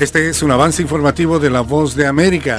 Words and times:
Este 0.00 0.28
es 0.28 0.44
un 0.44 0.52
avance 0.52 0.80
informativo 0.80 1.40
de 1.40 1.50
La 1.50 1.62
Voz 1.62 1.96
de 1.96 2.06
América. 2.06 2.56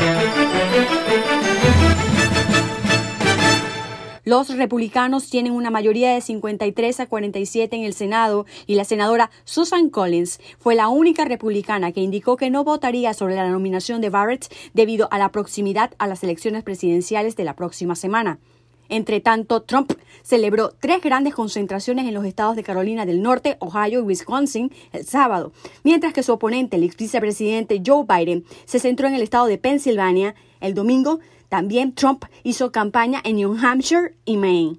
Los 4.25 4.49
republicanos 4.49 5.29
tienen 5.29 5.53
una 5.53 5.69
mayoría 5.71 6.13
de 6.13 6.19
53 6.19 6.99
a 6.99 7.05
47 7.05 7.77
en 7.77 7.83
el 7.85 7.93
Senado 7.93 8.45
y 8.67 8.75
la 8.75 8.83
senadora 8.83 9.31
Susan 9.45 9.89
Collins 9.89 10.41
fue 10.59 10.75
la 10.75 10.89
única 10.89 11.23
republicana 11.23 11.93
que 11.93 12.01
indicó 12.01 12.35
que 12.35 12.49
no 12.49 12.65
votaría 12.65 13.13
sobre 13.13 13.35
la 13.35 13.49
nominación 13.49 14.01
de 14.01 14.09
Barrett 14.09 14.53
debido 14.73 15.07
a 15.09 15.17
la 15.17 15.31
proximidad 15.31 15.93
a 15.97 16.07
las 16.07 16.21
elecciones 16.25 16.63
presidenciales 16.63 17.37
de 17.37 17.45
la 17.45 17.55
próxima 17.55 17.95
semana. 17.95 18.39
Entre 18.89 19.21
tanto, 19.21 19.61
Trump 19.61 19.93
celebró 20.23 20.71
tres 20.79 21.01
grandes 21.01 21.35
concentraciones 21.35 22.07
en 22.07 22.13
los 22.13 22.25
estados 22.25 22.55
de 22.55 22.63
Carolina 22.63 23.05
del 23.05 23.21
Norte, 23.21 23.57
Ohio 23.59 23.99
y 23.99 24.03
Wisconsin 24.03 24.71
el 24.91 25.05
sábado, 25.05 25.53
mientras 25.83 26.11
que 26.11 26.23
su 26.23 26.33
oponente, 26.33 26.75
el 26.75 26.91
vicepresidente 26.97 27.81
Joe 27.85 28.05
Biden, 28.07 28.43
se 28.65 28.79
centró 28.79 29.07
en 29.07 29.13
el 29.13 29.21
estado 29.21 29.45
de 29.45 29.59
Pensilvania. 29.59 30.35
El 30.59 30.73
domingo, 30.73 31.19
también 31.49 31.93
Trump 31.93 32.25
hizo 32.43 32.71
campaña 32.71 33.21
en 33.23 33.37
New 33.37 33.55
Hampshire 33.61 34.15
y 34.25 34.37
Maine. 34.37 34.77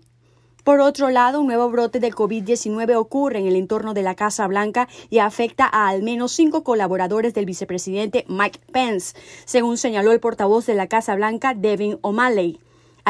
Por 0.64 0.81
otro 0.81 1.08
lado, 1.08 1.41
un 1.41 1.47
nuevo 1.47 1.70
brote 1.70 2.00
de 2.00 2.12
COVID-19 2.12 2.94
ocurre 2.97 3.38
en 3.38 3.47
el 3.47 3.56
entorno 3.56 3.94
de 3.94 4.03
la 4.03 4.14
Casa 4.14 4.47
Blanca 4.47 4.88
y 5.08 5.19
afecta 5.19 5.64
a 5.64 5.88
al 5.88 6.03
menos 6.03 6.33
cinco 6.33 6.62
colaboradores 6.64 7.33
del 7.33 7.47
vicepresidente 7.47 8.25
Mike 8.28 8.61
Pence, 8.70 9.16
según 9.47 9.78
señaló 9.78 10.12
el 10.12 10.20
portavoz 10.20 10.66
de 10.66 10.75
la 10.75 10.86
Casa 10.86 11.14
Blanca, 11.14 11.55
Devin 11.55 11.98
O'Malley 12.03 12.61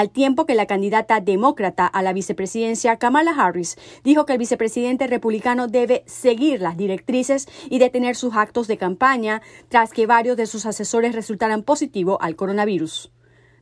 al 0.01 0.11
tiempo 0.11 0.47
que 0.47 0.55
la 0.55 0.67
candidata 0.67 1.21
demócrata 1.21 1.87
a 1.87 2.03
la 2.03 2.13
vicepresidencia, 2.13 2.97
Kamala 2.97 3.33
Harris, 3.33 3.77
dijo 4.03 4.25
que 4.25 4.33
el 4.33 4.39
vicepresidente 4.39 5.07
republicano 5.07 5.69
debe 5.69 6.03
seguir 6.07 6.61
las 6.61 6.77
directrices 6.77 7.47
y 7.69 7.79
detener 7.79 8.17
sus 8.17 8.35
actos 8.35 8.67
de 8.67 8.79
campaña 8.79 9.43
tras 9.69 9.93
que 9.93 10.07
varios 10.07 10.37
de 10.37 10.47
sus 10.47 10.65
asesores 10.65 11.15
resultaran 11.15 11.63
positivos 11.63 12.17
al 12.21 12.35
coronavirus. 12.35 13.13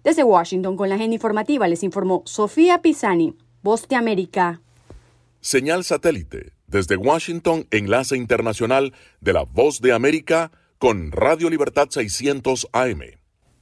Desde 0.05 0.23
Washington, 0.23 0.77
con 0.77 0.89
la 0.89 0.95
agenda 0.95 1.15
informativa, 1.15 1.67
les 1.67 1.83
informó 1.83 2.23
Sofía 2.25 2.83
Pisani, 2.83 3.35
Voz 3.63 3.89
de 3.89 3.97
América. 3.97 4.61
Señal 5.41 5.83
satélite. 5.83 6.53
Desde 6.69 6.97
Washington, 6.97 7.67
enlace 7.71 8.17
internacional 8.17 8.95
de 9.21 9.33
la 9.33 9.43
Voz 9.43 9.81
de 9.81 9.93
América 9.93 10.53
con 10.79 11.11
Radio 11.11 11.51
Libertad 11.51 11.89
600 11.91 12.69
AM. 12.73 13.01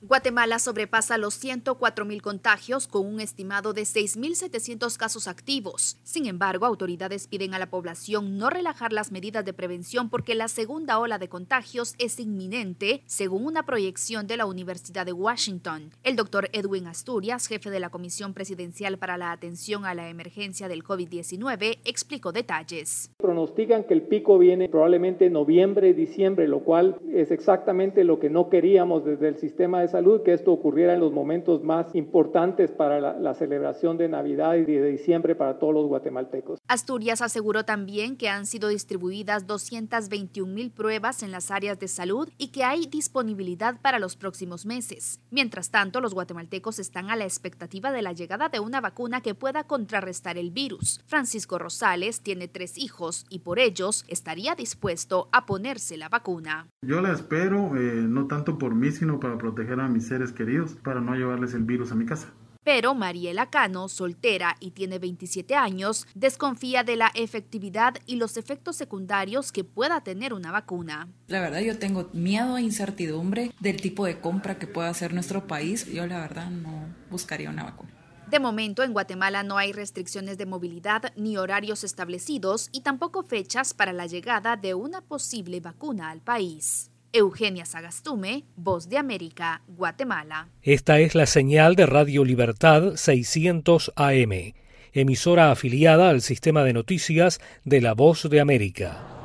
Guatemala 0.02 0.58
sobrepasa 0.58 1.16
los 1.16 1.42
104.000 1.42 2.20
contagios 2.20 2.86
con 2.86 3.06
un 3.06 3.19
estimado 3.19 3.72
de 3.72 3.83
6.700 3.83 4.94
casos 4.98 5.27
activos. 5.27 5.97
Sin 6.03 6.27
embargo, 6.27 6.66
autoridades 6.66 7.27
piden 7.27 7.55
a 7.55 7.58
la 7.58 7.70
población 7.70 8.36
no 8.36 8.50
relajar 8.50 8.92
las 8.92 9.11
medidas 9.11 9.47
de 9.47 9.55
prevención 9.55 10.11
porque 10.11 10.34
la 10.34 10.48
segunda 10.48 10.98
ola 10.98 11.19
de 11.19 11.30
contagios 11.30 11.94
es 11.98 12.20
inminente, 12.20 13.03
según 13.06 13.47
una 13.47 13.65
proyección 13.65 14.26
de 14.26 14.37
la 14.37 14.44
Universidad 14.44 15.06
de 15.06 15.15
Washington. 15.15 15.91
El 16.04 16.15
doctor 16.15 16.50
Edwin 16.53 16.88
Asturias, 16.88 17.47
jefe 17.47 17.70
de 17.70 17.81
la 17.81 17.88
Comisión 17.88 18.34
Presidencial 18.34 18.99
para 18.99 19.16
la 19.16 19.32
Atención 19.32 19.87
a 19.87 19.94
la 19.94 20.10
Emergencia 20.10 20.69
del 20.69 20.84
COVID-19, 20.84 21.78
explicó 21.87 22.32
detalles. 22.32 23.10
Pronostican 23.16 23.84
que 23.84 23.94
el 23.94 24.03
pico 24.03 24.38
viene 24.38 24.69
probablemente 24.69 25.25
en 25.25 25.32
noviembre, 25.32 25.94
diciembre, 25.94 26.49
lo 26.49 26.60
cual 26.60 27.00
es 27.15 27.31
exactamente 27.31 28.04
lo 28.04 28.20
que 28.20 28.28
no 28.28 28.50
queríamos 28.50 29.03
desde 29.03 29.28
el 29.28 29.38
sistema 29.38 29.81
de 29.81 29.85
salud 29.88 30.22
que 30.22 30.32
esto 30.32 30.52
ocurriera 30.52 30.94
en 30.94 31.00
los 31.00 31.12
momentos 31.12 31.62
más 31.62 31.94
importantes 31.94 32.70
para 32.70 33.00
la, 33.00 33.34
celebración 33.34 33.98
de 33.98 34.08
Navidad 34.08 34.54
y 34.54 34.64
de 34.64 34.91
diciembre 34.91 35.34
para 35.34 35.58
todos 35.58 35.74
los 35.74 35.86
guatemaltecos. 35.86 36.58
Asturias 36.69 37.20
aseguró 37.20 37.64
también 37.64 38.16
que 38.16 38.28
han 38.28 38.46
sido 38.46 38.69
distribuidas 38.69 39.46
221 39.46 40.52
mil 40.52 40.70
pruebas 40.70 41.22
en 41.22 41.32
las 41.32 41.50
áreas 41.50 41.78
de 41.78 41.88
salud 41.88 42.28
y 42.38 42.48
que 42.48 42.64
hay 42.64 42.86
disponibilidad 42.86 43.80
para 43.82 43.98
los 43.98 44.16
próximos 44.16 44.64
meses. 44.64 45.20
Mientras 45.30 45.70
tanto, 45.70 46.00
los 46.00 46.14
guatemaltecos 46.14 46.78
están 46.78 47.10
a 47.10 47.16
la 47.16 47.25
expectativa 47.25 47.92
de 47.92 48.02
la 48.02 48.12
llegada 48.12 48.48
de 48.48 48.60
una 48.60 48.80
vacuna 48.80 49.20
que 49.20 49.34
pueda 49.34 49.64
contrarrestar 49.64 50.38
el 50.38 50.50
virus. 50.50 51.00
Francisco 51.06 51.58
Rosales 51.58 52.20
tiene 52.20 52.48
tres 52.48 52.78
hijos 52.78 53.26
y 53.28 53.41
por 53.41 53.58
ellos 53.58 54.04
estaría 54.08 54.54
dispuesto 54.54 55.28
a 55.32 55.46
ponerse 55.46 55.96
la 55.96 56.08
vacuna. 56.08 56.69
Yo 56.82 57.00
la 57.00 57.12
espero, 57.12 57.76
eh, 57.76 58.06
no 58.08 58.26
tanto 58.26 58.58
por 58.58 58.75
mí, 58.75 58.91
sino 58.91 59.20
para 59.20 59.38
proteger 59.38 59.75
a 59.81 59.87
a 59.87 59.88
mis 59.88 60.06
seres 60.06 60.32
queridos 60.32 60.75
para 60.75 61.00
no 61.00 61.14
llevarles 61.14 61.54
el 61.54 61.64
virus 61.64 61.92
a 61.92 61.94
mi 61.94 62.06
casa. 62.06 62.28
Pero 62.66 62.97
Mariela 62.97 63.48
Cano, 63.48 63.87
soltera 63.88 64.56
y 64.59 64.72
tiene 64.72 64.98
27 64.98 65.54
años, 65.54 66.04
desconfía 66.16 66.82
de 66.82 66.97
la 66.97 67.12
efectividad 67.14 67.94
y 68.06 68.16
los 68.16 68.37
efectos 68.37 68.75
secundarios 68.75 69.53
que 69.53 69.62
pueda 69.62 70.00
tener 70.00 70.34
una 70.34 70.50
vacuna. 70.50 71.06
La 71.28 71.41
verdad 71.41 71.60
yo 71.60 71.78
tengo 71.78 72.10
miedo 72.12 72.56
e 72.56 72.62
incertidumbre 72.62 73.53
del 73.60 73.81
tipo 73.81 74.04
de 74.04 74.19
compra 74.19 74.59
que 74.59 74.66
pueda 74.66 74.88
hacer 74.88 75.14
nuestro 75.14 75.47
país. 75.47 75.87
Yo 75.87 76.08
la 76.08 76.19
verdad 76.19 76.50
no 76.50 76.88
buscaría 77.08 77.50
una 77.50 77.62
vacuna. 77.62 77.93
De 78.28 78.41
momento 78.41 78.82
en 78.82 78.93
Guatemala 78.93 79.44
no 79.44 79.58
hay 79.58 79.72
restricciones 79.72 80.37
de 80.37 80.47
movilidad 80.47 81.12
ni 81.14 81.37
horarios 81.37 81.84
establecidos 81.84 82.69
y 82.72 82.81
tampoco 82.81 83.22
fechas 83.22 83.75
para 83.75 83.93
la 83.93 84.06
llegada 84.06 84.56
de 84.56 84.75
una 84.75 85.03
posible 85.03 85.60
vacuna 85.60 86.10
al 86.10 86.20
país. 86.20 86.91
Eugenia 87.12 87.65
Sagastume, 87.65 88.44
Voz 88.56 88.89
de 88.89 88.99
América, 88.99 89.62
Guatemala. 89.67 90.49
Esta 90.62 90.99
es 90.99 91.15
la 91.15 91.27
señal 91.27 91.77
de 91.77 91.87
Radio 91.87 92.25
Libertad 92.25 92.97
600 92.97 93.93
AM, 93.97 94.55
emisora 94.93 95.50
afiliada 95.50 96.11
al 96.11 96.22
sistema 96.22 96.65
de 96.65 96.72
noticias 96.72 97.41
de 97.65 97.81
la 97.81 97.94
Voz 97.94 98.28
de 98.28 98.41
América. 98.41 99.16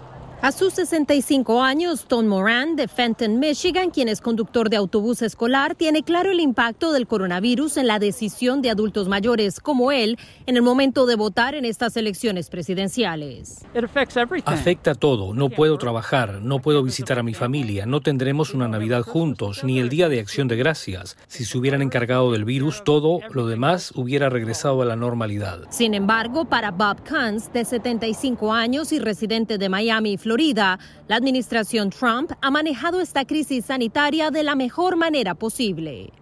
A 0.44 0.52
sus 0.52 0.74
65 0.74 1.62
años, 1.62 2.06
Tom 2.08 2.26
Moran 2.26 2.76
de 2.76 2.88
Fenton, 2.88 3.38
Michigan, 3.38 3.92
quien 3.92 4.10
es 4.10 4.22
conductor 4.22 4.72
de 4.72 4.76
autobús 4.76 5.22
escolar, 5.22 5.76
tiene 5.76 6.02
claro 6.02 6.32
el 6.32 6.40
impacto 6.40 6.92
del 6.94 7.06
coronavirus 7.06 7.78
en 7.78 7.86
la 7.86 8.00
decisión 8.00 8.64
de 8.64 8.72
adultos 8.72 9.08
mayores 9.08 9.60
como 9.60 9.92
él 9.92 10.18
en 10.48 10.56
el 10.56 10.64
momento 10.64 11.06
de 11.06 11.16
votar 11.16 11.54
en 11.54 11.64
estas 11.64 11.96
elecciones 11.96 12.50
presidenciales. 12.50 13.64
Afecta 14.52 14.96
todo. 14.96 15.36
No 15.36 15.52
puedo 15.52 15.78
trabajar, 15.78 16.42
no 16.42 16.58
puedo 16.58 16.82
visitar 16.82 17.20
a 17.20 17.24
mi 17.24 17.36
familia, 17.36 17.86
no 17.86 18.02
tendremos 18.02 18.56
una 18.56 18.68
Navidad 18.68 19.04
juntos, 19.04 19.64
ni 19.64 19.78
el 19.78 19.90
Día 19.90 20.10
de 20.10 20.20
Acción 20.20 20.48
de 20.48 20.56
Gracias. 20.56 21.18
Si 21.28 21.46
se 21.46 21.56
hubieran 21.56 21.84
encargado 21.84 22.32
del 22.32 22.46
virus, 22.46 22.84
todo 22.84 23.20
lo 23.32 23.46
demás 23.46 23.94
hubiera 23.96 24.28
regresado 24.28 24.82
a 24.82 24.86
la 24.86 24.96
normalidad. 24.96 25.60
Sin 25.70 25.94
embargo, 25.94 26.46
para 26.46 26.72
Bob 26.72 27.08
Kunz, 27.08 27.54
de 27.54 27.64
75 27.64 28.52
años 28.52 28.92
y 28.92 28.98
residente 28.98 29.60
de 29.60 29.70
Miami, 29.70 30.18
Florida, 30.18 30.31
Florida, 30.32 30.80
la 31.10 31.18
administración 31.18 31.90
Trump 31.90 32.32
ha 32.40 32.50
manejado 32.50 33.02
esta 33.02 33.26
crisis 33.26 33.66
sanitaria 33.66 34.32
de 34.32 34.44
la 34.44 34.56
mejor 34.56 34.96
manera 34.96 35.36
posible. 35.36 36.14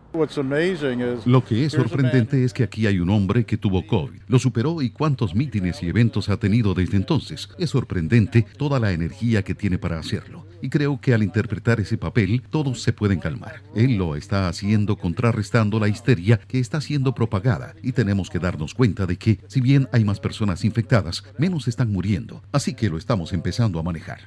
Lo 1.26 1.46
que 1.46 1.66
es 1.66 1.74
sorprendente 1.74 2.44
es 2.44 2.54
que 2.54 2.64
aquí 2.64 2.88
hay 2.88 3.00
un 3.00 3.10
hombre 3.10 3.46
que 3.46 3.58
tuvo 3.58 3.86
COVID, 3.86 4.22
lo 4.28 4.40
superó 4.40 4.82
y 4.82 4.90
cuántos 4.90 5.36
mítines 5.36 5.84
y 5.84 5.88
eventos 5.88 6.30
ha 6.30 6.38
tenido 6.38 6.74
desde 6.74 6.98
entonces. 6.98 7.50
Es 7.58 7.70
sorprendente 7.70 8.46
toda 8.58 8.80
la 8.80 8.92
energía 8.92 9.44
que 9.44 9.56
tiene 9.56 9.78
para 9.78 10.00
hacerlo. 10.00 10.46
Y 10.62 10.70
creo 10.70 11.00
que 11.00 11.14
al 11.14 11.24
interpretar 11.24 11.80
ese 11.80 11.98
papel, 11.98 12.42
todos 12.50 12.82
se 12.82 12.92
pueden 12.94 13.20
calmar. 13.20 13.62
Él 13.76 13.96
lo 13.98 14.16
está 14.16 14.50
haciendo 14.50 14.98
contrarrestando 14.98 15.80
la 15.80 15.88
histeria 15.88 16.40
que 16.48 16.60
está 16.60 16.82
siendo 16.82 17.16
propagada. 17.16 17.76
Y 17.82 17.94
tenemos 17.94 18.30
que 18.30 18.40
darnos 18.40 18.74
cuenta 18.74 19.06
de 19.06 19.18
que, 19.18 19.40
si 19.48 19.62
bien 19.62 19.88
hay 19.92 20.04
más 20.04 20.20
personas 20.20 20.66
infectadas, 20.66 21.24
menos 21.38 21.68
están 21.68 21.92
muriendo. 21.92 22.42
Así 22.52 22.74
que 22.74 22.90
lo 22.90 22.98
estamos 22.98 23.32
empezando 23.32 23.80
a 23.80 23.84
manejar. 23.84 24.20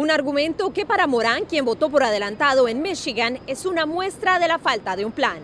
Un 0.00 0.10
argumento 0.10 0.72
que 0.72 0.86
para 0.86 1.06
Morán, 1.06 1.44
quien 1.44 1.66
votó 1.66 1.90
por 1.90 2.02
adelantado 2.02 2.68
en 2.68 2.80
Michigan, 2.80 3.38
es 3.46 3.66
una 3.66 3.84
muestra 3.84 4.38
de 4.38 4.48
la 4.48 4.58
falta 4.58 4.96
de 4.96 5.04
un 5.04 5.12
plan. 5.12 5.40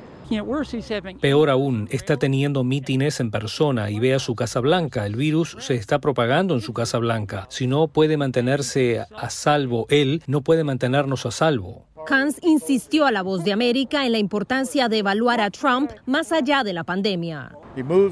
Peor 1.21 1.51
aún, 1.51 1.89
está 1.91 2.17
teniendo 2.17 2.65
mítines 2.65 3.21
en 3.21 3.31
persona 3.31 3.91
y 3.91 3.99
ve 3.99 4.15
a 4.15 4.19
su 4.19 4.35
Casa 4.35 4.61
Blanca. 4.61 5.05
El 5.05 5.15
virus 5.15 5.59
se 5.61 5.75
está 5.75 5.99
propagando 5.99 6.55
en 6.55 6.63
su 6.63 6.73
Casa 6.73 6.97
Blanca. 6.97 7.47
Si 7.51 7.67
no 7.67 7.89
puede 7.89 8.17
mantenerse 8.17 9.05
a 9.15 9.29
salvo 9.29 9.87
él, 9.91 10.23
no 10.27 10.41
puede 10.41 10.65
mantenernos 10.65 11.27
a 11.27 11.33
salvo. 11.33 11.85
Kans 12.07 12.39
insistió 12.43 13.05
a 13.05 13.11
la 13.11 13.23
voz 13.23 13.45
de 13.45 13.53
América 13.53 14.07
en 14.07 14.13
la 14.13 14.19
importancia 14.19 14.89
de 14.89 14.99
evaluar 14.99 15.41
a 15.41 15.51
Trump 15.51 15.91
más 16.07 16.31
allá 16.31 16.63
de 16.63 16.73
la 16.73 16.85
pandemia. 16.85 17.53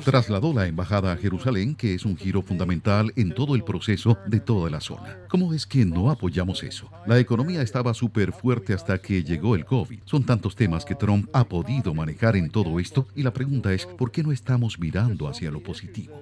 Trasladó 0.04 0.52
la 0.52 0.66
embajada 0.66 1.12
a 1.12 1.16
Jerusalén, 1.16 1.74
que 1.74 1.94
es 1.94 2.04
un 2.04 2.16
giro 2.16 2.42
fundamental 2.42 3.12
en 3.16 3.32
todo 3.32 3.54
el 3.54 3.62
proceso 3.62 4.18
de 4.26 4.40
toda 4.40 4.68
la 4.68 4.80
zona. 4.80 5.16
¿Cómo 5.28 5.54
es 5.54 5.64
que 5.64 5.84
no 5.86 6.10
apoyamos 6.10 6.62
eso? 6.64 6.90
La 7.06 7.18
economía 7.18 7.62
estaba 7.62 7.94
súper 7.94 8.32
fuerte 8.32 8.74
hasta 8.74 8.98
que 8.98 9.22
llegó 9.22 9.54
el 9.54 9.64
COVID. 9.64 10.00
Son 10.04 10.24
tantos 10.24 10.56
temas 10.56 10.84
que 10.84 10.96
Trump 10.96 11.30
ha 11.32 11.44
podido 11.44 11.94
manejar 11.94 12.36
en 12.36 12.50
todo 12.50 12.78
esto 12.80 13.06
y 13.14 13.22
la 13.22 13.32
pregunta 13.32 13.72
es, 13.72 13.86
¿por 13.86 14.10
qué 14.10 14.22
no 14.22 14.32
estamos 14.32 14.78
mirando 14.78 15.28
hacia 15.28 15.50
lo 15.50 15.62
positivo? 15.62 16.20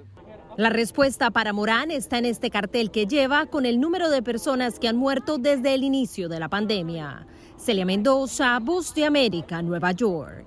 La 0.59 0.69
respuesta 0.69 1.31
para 1.31 1.55
Morán 1.55 1.91
está 1.91 2.19
en 2.19 2.27
este 2.27 2.51
cartel 2.51 2.91
que 2.91 3.07
lleva 3.07 3.47
con 3.47 3.65
el 3.65 3.81
número 3.81 4.11
de 4.11 4.23
personas 4.23 4.79
que 4.79 4.87
han 4.87 4.97
muerto 4.97 5.39
desde 5.39 5.75
el 5.75 5.83
inicio 5.83 6.29
de 6.29 6.39
la 6.39 6.51
pandemia. 6.51 7.27
Celia 7.65 7.85
Mendoza, 7.85 8.59
Voz 8.59 8.93
de 8.93 9.05
América, 9.05 9.63
Nueva 9.63 9.93
York. 9.93 10.45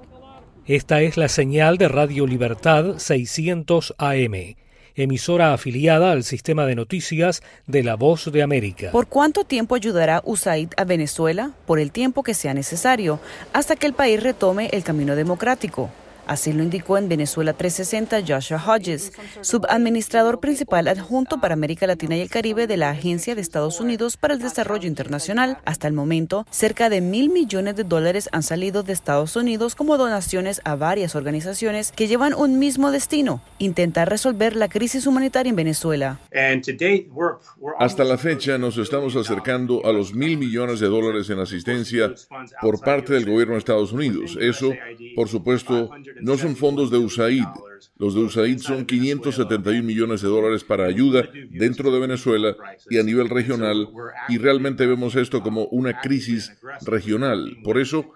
Esta 0.66 1.02
es 1.02 1.16
la 1.16 1.30
señal 1.30 1.78
de 1.78 1.88
Radio 1.88 2.28
Libertad 2.28 2.98
600 2.98 3.96
AM, 3.98 4.58
emisora 4.96 5.54
afiliada 5.54 6.12
al 6.12 6.26
sistema 6.26 6.66
de 6.66 6.76
noticias 6.76 7.42
de 7.68 7.84
La 7.84 7.96
Voz 7.96 8.30
de 8.30 8.44
América. 8.44 8.92
¿Por 8.92 9.08
cuánto 9.08 9.46
tiempo 9.46 9.76
ayudará 9.76 10.22
USAID 10.26 10.72
a 10.76 10.84
Venezuela? 10.84 11.52
Por 11.66 11.80
el 11.80 11.94
tiempo 11.94 12.22
que 12.22 12.34
sea 12.34 12.54
necesario, 12.54 13.22
hasta 13.54 13.78
que 13.78 13.88
el 13.88 13.94
país 13.94 14.22
retome 14.22 14.68
el 14.74 14.84
camino 14.84 15.16
democrático. 15.16 15.90
Así 16.28 16.54
lo 16.54 16.64
indicó 16.64 16.98
en 16.98 17.08
Venezuela 17.08 17.54
360 17.54 18.22
Joshua 18.28 18.64
Hodges, 18.66 19.14
subadministrador 19.42 20.40
principal 20.40 20.88
adjunto 20.88 21.40
para 21.40 21.54
América 21.54 21.88
Latina 21.88 22.18
y 22.18 22.22
el 22.22 22.30
Caribe 22.30 22.68
de 22.68 22.78
la 22.78 22.90
Agencia 22.90 23.36
de 23.36 23.42
Estados 23.42 23.80
Unidos 23.80 24.18
para 24.18 24.34
el 24.34 24.40
Desarrollo 24.40 24.88
Internacional. 24.88 25.60
Hasta 25.66 25.88
el 25.88 25.94
momento, 25.94 26.46
cerca 26.50 26.90
de 26.90 27.02
mil 27.02 27.30
millones 27.30 27.76
de 27.76 27.84
dólares 27.84 28.30
han 28.32 28.44
salido 28.44 28.84
de 28.84 28.94
Estados 28.94 29.36
Unidos 29.36 29.76
como 29.76 29.98
donaciones 29.98 30.62
a 30.64 30.76
varias 30.76 31.16
organizaciones 31.16 31.92
que 31.92 32.08
llevan 32.08 32.34
un 32.34 32.60
mismo 32.60 32.92
destino, 32.92 33.42
intentar 33.60 34.10
resolver 34.10 34.56
la 34.56 34.68
crisis 34.68 35.08
humanitaria 35.08 35.50
en 35.50 35.56
Venezuela. 35.56 36.20
Hasta 37.80 38.04
la 38.04 38.18
fecha 38.18 38.58
nos 38.58 38.78
estamos 38.78 39.16
acercando 39.16 39.86
a 39.86 39.92
los 39.92 40.14
mil 40.14 40.38
millones 40.38 40.80
de 40.80 40.88
dólares 40.88 41.30
en 41.30 41.40
asistencia 41.40 42.14
por 42.62 42.80
parte 42.82 43.14
del 43.14 43.26
gobierno 43.26 43.54
de 43.54 43.60
Estados 43.60 43.92
Unidos. 43.92 44.38
Eso, 44.40 44.74
por 45.16 45.28
supuesto, 45.28 45.90
no 46.22 46.38
son 46.38 46.56
fondos 46.56 46.92
de 46.92 46.98
USAID. 46.98 47.46
Los 47.98 48.14
de 48.14 48.22
USAID 48.22 48.60
son 48.60 48.86
571 48.86 49.84
millones 49.84 50.22
de 50.22 50.28
dólares 50.28 50.64
para 50.64 50.86
ayuda 50.86 51.30
dentro 51.50 51.92
de 51.92 52.00
Venezuela 52.00 52.56
y 52.90 52.98
a 52.98 53.04
nivel 53.04 53.30
regional, 53.30 53.88
y 54.28 54.38
realmente 54.38 54.86
vemos 54.86 55.16
esto 55.16 55.42
como 55.42 55.66
una 55.66 56.02
crisis 56.02 56.52
regional. 56.86 57.58
Por 57.64 57.78
eso, 57.80 58.14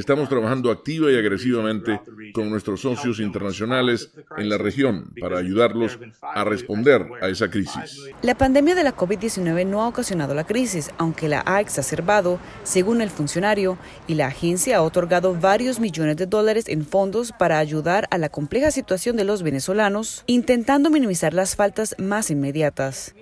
estamos 0.00 0.28
trabajando 0.28 0.70
activa 0.70 1.10
y 1.10 1.16
agresivamente 1.16 2.00
con 2.32 2.50
nuestros 2.50 2.80
socios 2.80 3.20
internacionales 3.20 4.12
en 4.36 4.48
la 4.48 4.58
región 4.58 5.12
para 5.20 5.38
ayudarlos 5.38 5.98
a 6.22 6.44
responder 6.44 7.06
a 7.20 7.28
esa 7.28 7.50
crisis. 7.50 8.00
La 8.22 8.36
pandemia 8.36 8.74
de 8.74 8.84
la 8.84 8.96
COVID-19 8.96 9.66
no 9.66 9.82
ha 9.82 9.88
ocasionado 9.88 10.34
la 10.34 10.44
crisis, 10.44 10.90
aunque 10.98 11.28
la 11.28 11.42
ha 11.46 11.60
exacerbado, 11.60 12.38
según 12.62 13.00
el 13.00 13.10
funcionario, 13.10 13.78
y 14.06 14.14
la 14.14 14.28
agencia 14.28 14.78
ha 14.78 14.82
otorgado 14.82 15.34
varios 15.34 15.80
millones 15.80 16.16
de 16.16 16.26
dólares 16.26 16.68
en 16.68 16.84
fondos 16.84 17.32
para 17.32 17.58
ayudar 17.58 18.06
a 18.10 18.18
la 18.18 18.28
compleja 18.28 18.70
situación 18.70 19.16
de 19.16 19.24
los 19.24 19.42
venezolanos, 19.42 20.24
intentando 20.26 20.90
minimizar 20.90 21.34
las 21.34 21.56
faltas 21.56 21.94
más 21.98 22.30
inmediatas. 22.30 23.14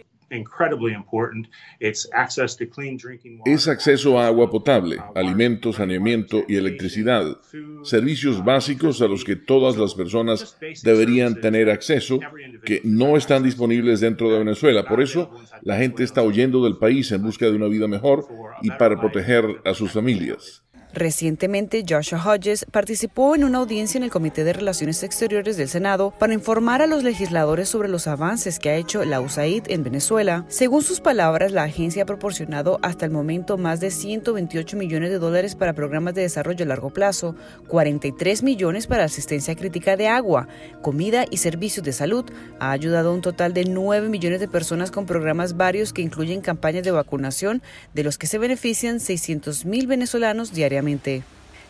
Es 3.44 3.68
acceso 3.68 4.18
a 4.18 4.26
agua 4.26 4.50
potable, 4.50 4.98
alimentos, 5.14 5.76
saneamiento 5.76 6.44
y 6.48 6.56
electricidad, 6.56 7.38
servicios 7.82 8.44
básicos 8.44 9.02
a 9.02 9.08
los 9.08 9.24
que 9.24 9.36
todas 9.36 9.76
las 9.76 9.94
personas 9.94 10.56
deberían 10.82 11.40
tener 11.40 11.68
acceso, 11.68 12.20
que 12.64 12.80
no 12.84 13.16
están 13.16 13.42
disponibles 13.42 14.00
dentro 14.00 14.30
de 14.30 14.38
Venezuela. 14.38 14.84
Por 14.84 15.02
eso, 15.02 15.30
la 15.62 15.76
gente 15.76 16.04
está 16.04 16.22
huyendo 16.22 16.64
del 16.64 16.78
país 16.78 17.10
en 17.12 17.22
busca 17.22 17.46
de 17.46 17.56
una 17.56 17.66
vida 17.66 17.88
mejor 17.88 18.26
y 18.62 18.70
para 18.70 19.00
proteger 19.00 19.44
a 19.64 19.74
sus 19.74 19.92
familias. 19.92 20.62
Recientemente, 20.92 21.84
Joshua 21.88 22.19
Hodges 22.19 22.66
participó 22.69 23.37
en 23.37 23.44
una 23.44 23.58
audiencia 23.58 23.96
en 23.96 24.02
el 24.02 24.10
Comité 24.10 24.42
de 24.42 24.52
Relaciones 24.52 25.04
Exteriores 25.04 25.56
del 25.56 25.69
Senado 25.69 26.12
para 26.19 26.34
informar 26.34 26.82
a 26.82 26.88
los 26.88 27.04
legisladores 27.04 27.69
sobre 27.69 27.88
los 27.88 28.08
avances 28.08 28.58
que 28.58 28.70
ha 28.70 28.75
hecho 28.75 29.04
la 29.04 29.20
USAID 29.20 29.64
en 29.69 29.84
Venezuela. 29.84 30.44
Según 30.48 30.82
sus 30.82 31.00
palabras, 31.00 31.52
la 31.52 31.62
agencia 31.62 32.02
ha 32.02 32.06
proporcionado 32.06 32.81
hasta 32.82 33.04
el 33.04 33.12
momento 33.12 33.56
más 33.56 33.78
de 33.78 33.92
128 33.92 34.76
millones 34.76 35.10
de 35.10 35.20
dólares 35.20 35.54
para 35.54 35.75
programas 35.75 36.14
de 36.14 36.22
desarrollo 36.22 36.64
a 36.64 36.69
largo 36.69 36.90
plazo, 36.90 37.37
43 37.69 38.42
millones 38.42 38.88
para 38.88 39.04
asistencia 39.04 39.54
crítica 39.54 39.96
de 39.96 40.08
agua, 40.08 40.48
comida 40.82 41.25
y 41.31 41.37
servicios 41.37 41.87
de 41.87 41.92
salud. 41.92 42.25
Ha 42.58 42.72
ayudado 42.72 43.10
a 43.10 43.14
un 43.14 43.20
total 43.20 43.54
de 43.54 43.64
9 43.64 44.08
millones 44.08 44.40
de 44.40 44.48
personas 44.48 44.90
con 44.90 45.06
programas 45.06 45.56
varios 45.56 45.92
que 45.92 46.02
incluyen 46.02 46.40
campañas 46.40 46.82
de 46.82 46.90
vacunación, 46.90 47.62
de 47.94 48.02
los 48.02 48.19
que 48.19 48.26
se 48.26 48.38
benefician 48.38 48.98
600 48.98 49.64
mil 49.66 49.87
venezolanos 49.87 50.52
diariamente 50.52 50.79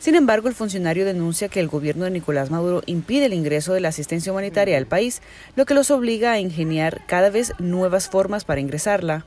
sin 0.01 0.15
embargo, 0.15 0.49
el 0.49 0.55
funcionario 0.55 1.05
denuncia 1.05 1.51
que 1.51 1.61
el 1.61 1.69
gobierno 1.69 2.07
de 2.07 2.11
Nicolás 2.11 2.51
Maduro 2.51 2.83
impide 2.87 3.27
el 3.27 3.35
ingreso 3.35 3.75
de 3.75 3.81
la 3.81 3.89
asistencia 3.89 4.33
humanitaria 4.33 4.79
al 4.79 4.87
país, 4.87 5.21
lo 5.57 5.67
que 5.67 5.75
los 5.75 5.91
obliga 5.91 6.33
a 6.33 6.41
ingeniar 6.41 7.03
cada 7.07 7.29
vez 7.29 7.53
nuevas 7.59 8.09
formas 8.09 8.47
para 8.47 8.63
ingresarla. 8.63 9.27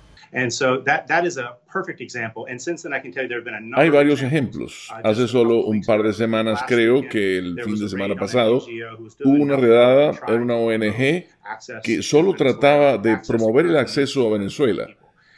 Hay 3.78 3.90
varios 3.92 4.24
ejemplos. 4.24 4.90
Hace 5.04 5.28
solo 5.28 5.64
un 5.64 5.84
par 5.84 6.02
de 6.02 6.12
semanas, 6.12 6.64
creo 6.68 7.08
que 7.08 7.38
el 7.38 7.62
fin 7.64 7.78
de 7.78 7.88
semana 7.88 8.16
pasado, 8.16 8.66
hubo 9.24 9.44
una 9.44 9.56
redada 9.56 10.20
en 10.28 10.42
una 10.42 10.56
ONG 10.56 11.28
que 11.84 12.02
solo 12.02 12.34
trataba 12.34 12.98
de 12.98 13.20
promover 13.28 13.68
el 13.68 13.78
acceso 13.78 14.28
a 14.28 14.40
Venezuela 14.40 14.88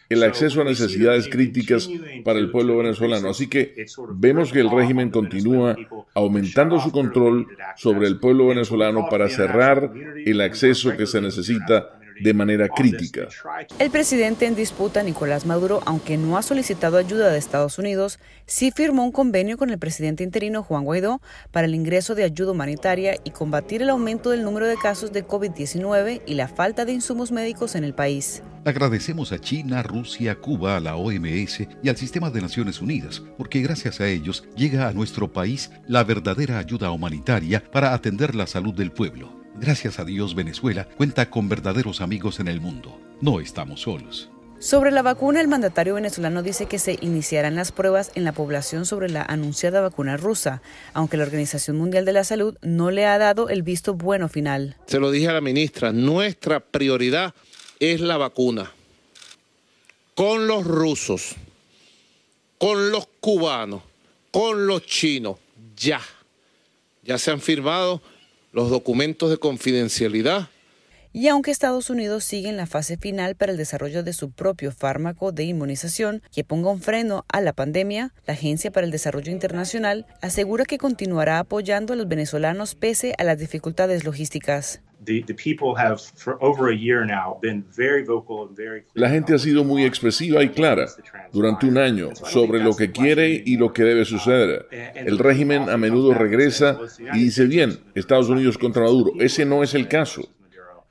el 0.10 0.24
acceso 0.24 0.62
a 0.62 0.64
necesidades 0.64 1.28
críticas 1.28 1.90
para 2.24 2.40
el 2.40 2.52
pueblo 2.52 2.78
venezolano. 2.78 3.30
Así 3.30 3.48
que 3.48 3.86
vemos 4.14 4.52
que 4.52 4.60
el 4.60 4.70
régimen 4.70 5.10
continúa 5.10 5.76
aumentando 6.14 6.80
su 6.80 6.92
control 6.92 7.48
sobre 7.76 8.08
el 8.08 8.20
pueblo 8.20 8.48
venezolano 8.48 9.08
para 9.10 9.30
cerrar 9.30 9.92
el 10.26 10.42
acceso 10.42 10.96
que 10.96 11.08
se 11.08 11.22
necesita 11.22 11.95
de 12.22 12.34
manera 12.34 12.68
crítica. 12.70 13.28
El 13.80 13.92
presidente 13.92 14.46
en 14.46 14.56
disputa, 14.56 15.04
Nicolás 15.04 15.46
Maduro, 15.46 15.82
aunque 15.86 16.18
no 16.18 16.38
ha 16.38 16.42
solicitado 16.42 16.98
ayuda 16.98 17.30
de 17.30 17.38
Estados 17.38 17.78
Unidos, 17.80 18.20
sí 18.46 18.72
firmó 18.72 19.04
un 19.04 19.12
convenio 19.12 19.58
con 19.58 19.70
el 19.70 19.80
presidente 19.80 20.24
interino 20.24 20.64
Juan 20.64 20.84
Guaidó 20.84 21.22
para 21.52 21.68
el 21.68 21.76
ingreso 21.76 22.16
de 22.16 22.24
ayuda 22.24 22.52
humanitaria 22.52 23.18
y 23.24 23.32
combatir 23.32 23.82
el 23.82 23.90
aumento 23.90 24.32
del 24.32 24.44
número 24.44 24.68
de 24.68 24.78
casos 24.78 25.12
de 25.12 25.26
COVID-19 25.26 26.22
y 26.26 26.34
la 26.36 26.48
falta 26.48 26.86
de 26.86 26.94
insumos 26.94 27.32
médicos 27.32 27.76
en 27.76 27.84
el 27.84 27.94
país. 27.94 28.44
Agradecemos 28.66 29.32
a 29.32 29.40
China, 29.40 29.84
Rusia, 29.84 30.36
Cuba, 30.36 30.78
a 30.78 30.80
la 30.80 30.96
OMS 30.96 31.68
y 31.84 31.90
al 31.90 31.98
sistema 31.98 32.32
de 32.32 32.42
Naciones 32.42 32.82
Unidas, 32.82 33.22
porque 33.38 33.62
gracias 33.62 34.02
a 34.02 34.08
ellos 34.08 34.44
llega 34.56 34.88
a 34.88 34.94
nuestro 34.94 35.32
país 35.32 35.72
la 35.88 36.04
verdadera 36.04 36.58
ayuda 36.58 36.92
humanitaria 36.92 37.64
para 37.72 37.94
atender 37.94 38.34
la 38.34 38.48
salud 38.48 38.74
del 38.74 38.92
pueblo. 38.92 39.45
Gracias 39.60 40.00
a 40.00 40.06
Dios 40.06 40.36
Venezuela 40.36 40.88
cuenta 40.98 41.30
con 41.30 41.48
verdaderos 41.48 42.02
amigos 42.02 42.40
en 42.40 42.50
el 42.50 42.60
mundo. 42.60 43.00
No 43.22 43.40
estamos 43.40 43.82
solos. 43.82 44.30
Sobre 44.60 44.92
la 44.92 45.02
vacuna, 45.02 45.42
el 45.42 45.48
mandatario 45.48 45.96
venezolano 45.96 46.44
dice 46.44 46.66
que 46.66 46.80
se 46.80 46.98
iniciarán 47.02 47.56
las 47.56 47.72
pruebas 47.72 48.12
en 48.16 48.24
la 48.24 48.32
población 48.32 48.86
sobre 48.86 49.10
la 49.10 49.22
anunciada 49.22 49.82
vacuna 49.82 50.18
rusa, 50.18 50.62
aunque 50.94 51.18
la 51.18 51.24
Organización 51.24 51.78
Mundial 51.78 52.04
de 52.04 52.14
la 52.14 52.24
Salud 52.24 52.58
no 52.62 52.92
le 52.92 53.06
ha 53.06 53.18
dado 53.18 53.50
el 53.50 53.64
visto 53.64 53.94
bueno 53.94 54.28
final. 54.28 54.76
Se 54.88 55.00
lo 55.00 55.12
dije 55.12 55.30
a 55.30 55.34
la 55.34 55.42
ministra, 55.42 55.92
nuestra 55.94 56.60
prioridad 56.60 57.34
es 57.80 58.02
la 58.02 58.18
vacuna. 58.18 58.72
Con 60.16 60.48
los 60.48 60.66
rusos, 60.66 61.36
con 62.58 62.92
los 62.92 63.08
cubanos, 63.20 63.84
con 64.32 64.68
los 64.68 64.86
chinos, 64.86 65.38
ya. 65.78 66.02
Ya 67.04 67.18
se 67.18 67.32
han 67.32 67.42
firmado 67.42 68.02
los 68.56 68.70
documentos 68.70 69.30
de 69.30 69.38
confidencialidad. 69.38 70.48
Y 71.18 71.30
aunque 71.30 71.50
Estados 71.50 71.90
Unidos 71.90 72.26
sigue 72.26 72.50
en 72.50 72.58
la 72.58 72.66
fase 72.66 72.98
final 72.98 73.36
para 73.36 73.54
el 73.54 73.58
desarrollo 73.58 74.04
de 74.04 74.12
su 74.12 74.32
propio 74.32 74.74
fármaco 74.74 75.32
de 75.32 75.46
inmunización 75.46 76.22
que 76.30 76.44
ponga 76.44 76.70
un 76.70 76.82
freno 76.82 77.24
a 77.30 77.40
la 77.40 77.54
pandemia, 77.54 78.14
la 78.28 78.34
Agencia 78.34 78.70
para 78.70 78.86
el 78.86 78.92
Desarrollo 78.92 79.32
Internacional 79.32 80.06
asegura 80.22 80.66
que 80.66 80.78
continuará 80.78 81.40
apoyando 81.40 81.94
a 81.94 81.96
los 81.96 82.10
venezolanos 82.10 82.76
pese 82.76 83.14
a 83.18 83.24
las 83.24 83.40
dificultades 83.40 84.04
logísticas. 84.04 84.82
La 88.94 89.10
gente 89.10 89.34
ha 89.34 89.38
sido 89.38 89.64
muy 89.64 89.86
expresiva 89.86 90.44
y 90.44 90.50
clara 90.50 90.86
durante 91.32 91.66
un 91.66 91.78
año 91.78 92.14
sobre 92.14 92.62
lo 92.62 92.76
que 92.76 92.92
quiere 92.92 93.42
y 93.46 93.56
lo 93.56 93.72
que 93.72 93.84
debe 93.84 94.04
suceder. 94.04 94.68
El 94.96 95.18
régimen 95.18 95.70
a 95.70 95.78
menudo 95.78 96.14
regresa 96.14 96.78
y 97.14 97.20
dice, 97.20 97.46
bien, 97.46 97.80
Estados 97.94 98.28
Unidos 98.28 98.58
contra 98.58 98.84
Maduro. 98.84 99.14
Ese 99.20 99.46
no 99.46 99.64
es 99.64 99.76
el 99.76 99.88
caso. 99.88 100.35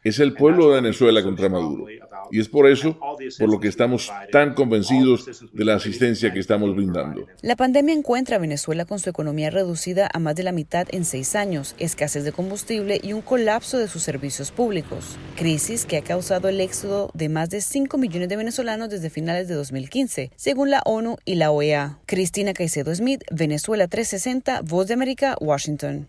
Es 0.05 0.19
el 0.19 0.35
pueblo 0.35 0.69
de 0.69 0.83
Venezuela 0.83 1.23
contra 1.23 1.49
Maduro. 1.49 1.87
Y 2.31 2.39
es 2.39 2.49
por 2.49 2.69
eso 2.69 2.99
por 3.39 3.51
lo 3.51 3.59
que 3.59 3.69
estamos 3.69 4.13
tan 4.31 4.53
convencidos 4.53 5.49
de 5.51 5.65
la 5.65 5.77
asistencia 5.77 6.31
que 6.31 6.41
estamos 6.41 6.75
brindando. 6.75 7.27
La 7.41 7.57
pandemia 7.57 7.95
encuentra 7.95 8.37
a 8.37 8.39
Venezuela 8.39 8.85
con 8.85 8.99
su 8.99 9.09
economía 9.09 9.49
reducida 9.49 10.11
a 10.13 10.19
más 10.19 10.37
de 10.37 10.43
la 10.43 10.53
mitad 10.53 10.87
en 10.91 11.07
seis 11.07 11.35
años, 11.35 11.75
escasez 11.79 12.23
de 12.25 12.33
combustible 12.33 13.01
y 13.03 13.15
un 13.15 13.23
colapso 13.23 13.79
de 13.79 13.89
sus 13.89 14.03
servicios 14.03 14.51
públicos. 14.51 15.17
Crisis 15.37 15.87
que 15.87 15.97
ha 15.97 16.03
causado 16.03 16.49
el 16.51 16.61
éxodo 16.61 17.11
de 17.15 17.31
más 17.31 17.49
de 17.49 17.63
5 17.63 17.97
millones 17.97 18.29
de 18.29 18.37
venezolanos 18.37 18.91
desde 18.91 19.09
finales 19.09 19.49
de 19.49 19.55
2015, 19.55 20.33
según 20.37 20.71
la 20.71 20.83
ONU 20.85 21.17
y 21.25 21.37
la 21.37 21.51
OEA. 21.51 21.99
Cristina 22.05 22.53
Caicedo 22.53 22.95
Smith, 22.95 23.23
Venezuela 23.31 23.89
360, 23.89 24.61
Voz 24.63 24.87
de 24.87 24.95
América, 24.95 25.37
Washington. 25.41 26.09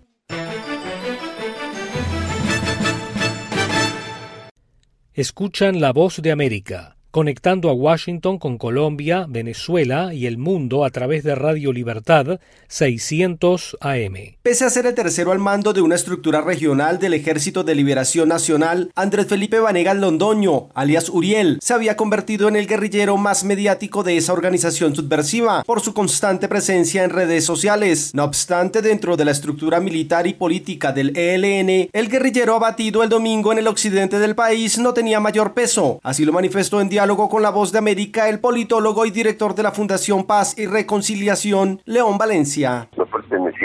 Escuchan 5.18 5.80
la 5.80 5.94
voz 5.94 6.22
de 6.22 6.30
América 6.30 6.95
conectando 7.16 7.70
a 7.70 7.74
Washington 7.74 8.38
con 8.38 8.58
Colombia, 8.58 9.26
Venezuela 9.30 10.14
y 10.14 10.26
el 10.26 10.38
mundo 10.38 10.84
a 10.84 10.90
través 10.90 11.24
de 11.24 11.34
Radio 11.34 11.72
Libertad 11.72 12.42
600 12.68 13.78
AM. 13.80 14.36
Pese 14.44 14.66
a 14.66 14.70
ser 14.70 14.86
el 14.86 14.96
tercero 14.96 15.32
al 15.32 15.40
mando 15.40 15.72
de 15.72 15.80
una 15.80 15.96
estructura 15.96 16.42
regional 16.42 17.00
del 17.00 17.14
Ejército 17.14 17.64
de 17.64 17.74
Liberación 17.74 18.28
Nacional, 18.28 18.92
Andrés 18.96 19.28
Felipe 19.28 19.60
Vanegas 19.62 19.96
Londoño, 19.96 20.68
alias 20.74 21.08
Uriel, 21.08 21.58
se 21.62 21.74
había 21.74 21.96
convertido 21.96 22.50
en 22.50 22.58
el 22.58 22.68
guerrillero 22.68 23.16
más 23.16 23.46
mediático 23.46 24.04
de 24.04 24.18
esa 24.18 24.34
organización 24.34 24.94
subversiva 24.94 25.64
por 25.64 25.80
su 25.80 25.94
constante 25.94 26.50
presencia 26.50 27.06
en 27.06 27.12
redes 27.12 27.46
sociales. 27.46 28.12
No 28.14 28.26
obstante, 28.26 28.82
dentro 28.82 29.16
de 29.16 29.24
la 29.24 29.32
estructura 29.32 29.80
militar 29.80 30.28
y 30.28 30.34
política 30.34 30.92
del 30.92 31.16
ELN, 31.16 31.92
el 31.94 32.10
guerrillero 32.10 32.56
abatido 32.56 33.04
el 33.04 33.10
domingo 33.10 33.54
en 33.54 33.60
el 33.60 33.70
occidente 33.70 34.20
del 34.20 34.36
país 34.36 34.78
no 34.80 34.94
tenía 34.94 35.22
mayor 35.22 35.54
peso. 35.54 36.02
Así 36.04 36.26
lo 36.26 36.34
manifestó 36.34 36.82
en 36.82 36.90
diálogo 36.90 37.05
diálogo 37.06 37.30
con 37.30 37.44
la 37.44 37.52
voz 37.52 37.72
de 37.72 37.78
América 37.78 38.30
el 38.30 38.40
politólogo 38.40 39.06
y 39.06 39.12
director 39.12 39.54
de 39.54 39.62
la 39.62 39.72
Fundación 39.72 40.24
Paz 40.24 40.58
y 40.58 40.66
Reconciliación, 40.66 41.80
León 41.86 42.18
Valencia. 42.18 42.90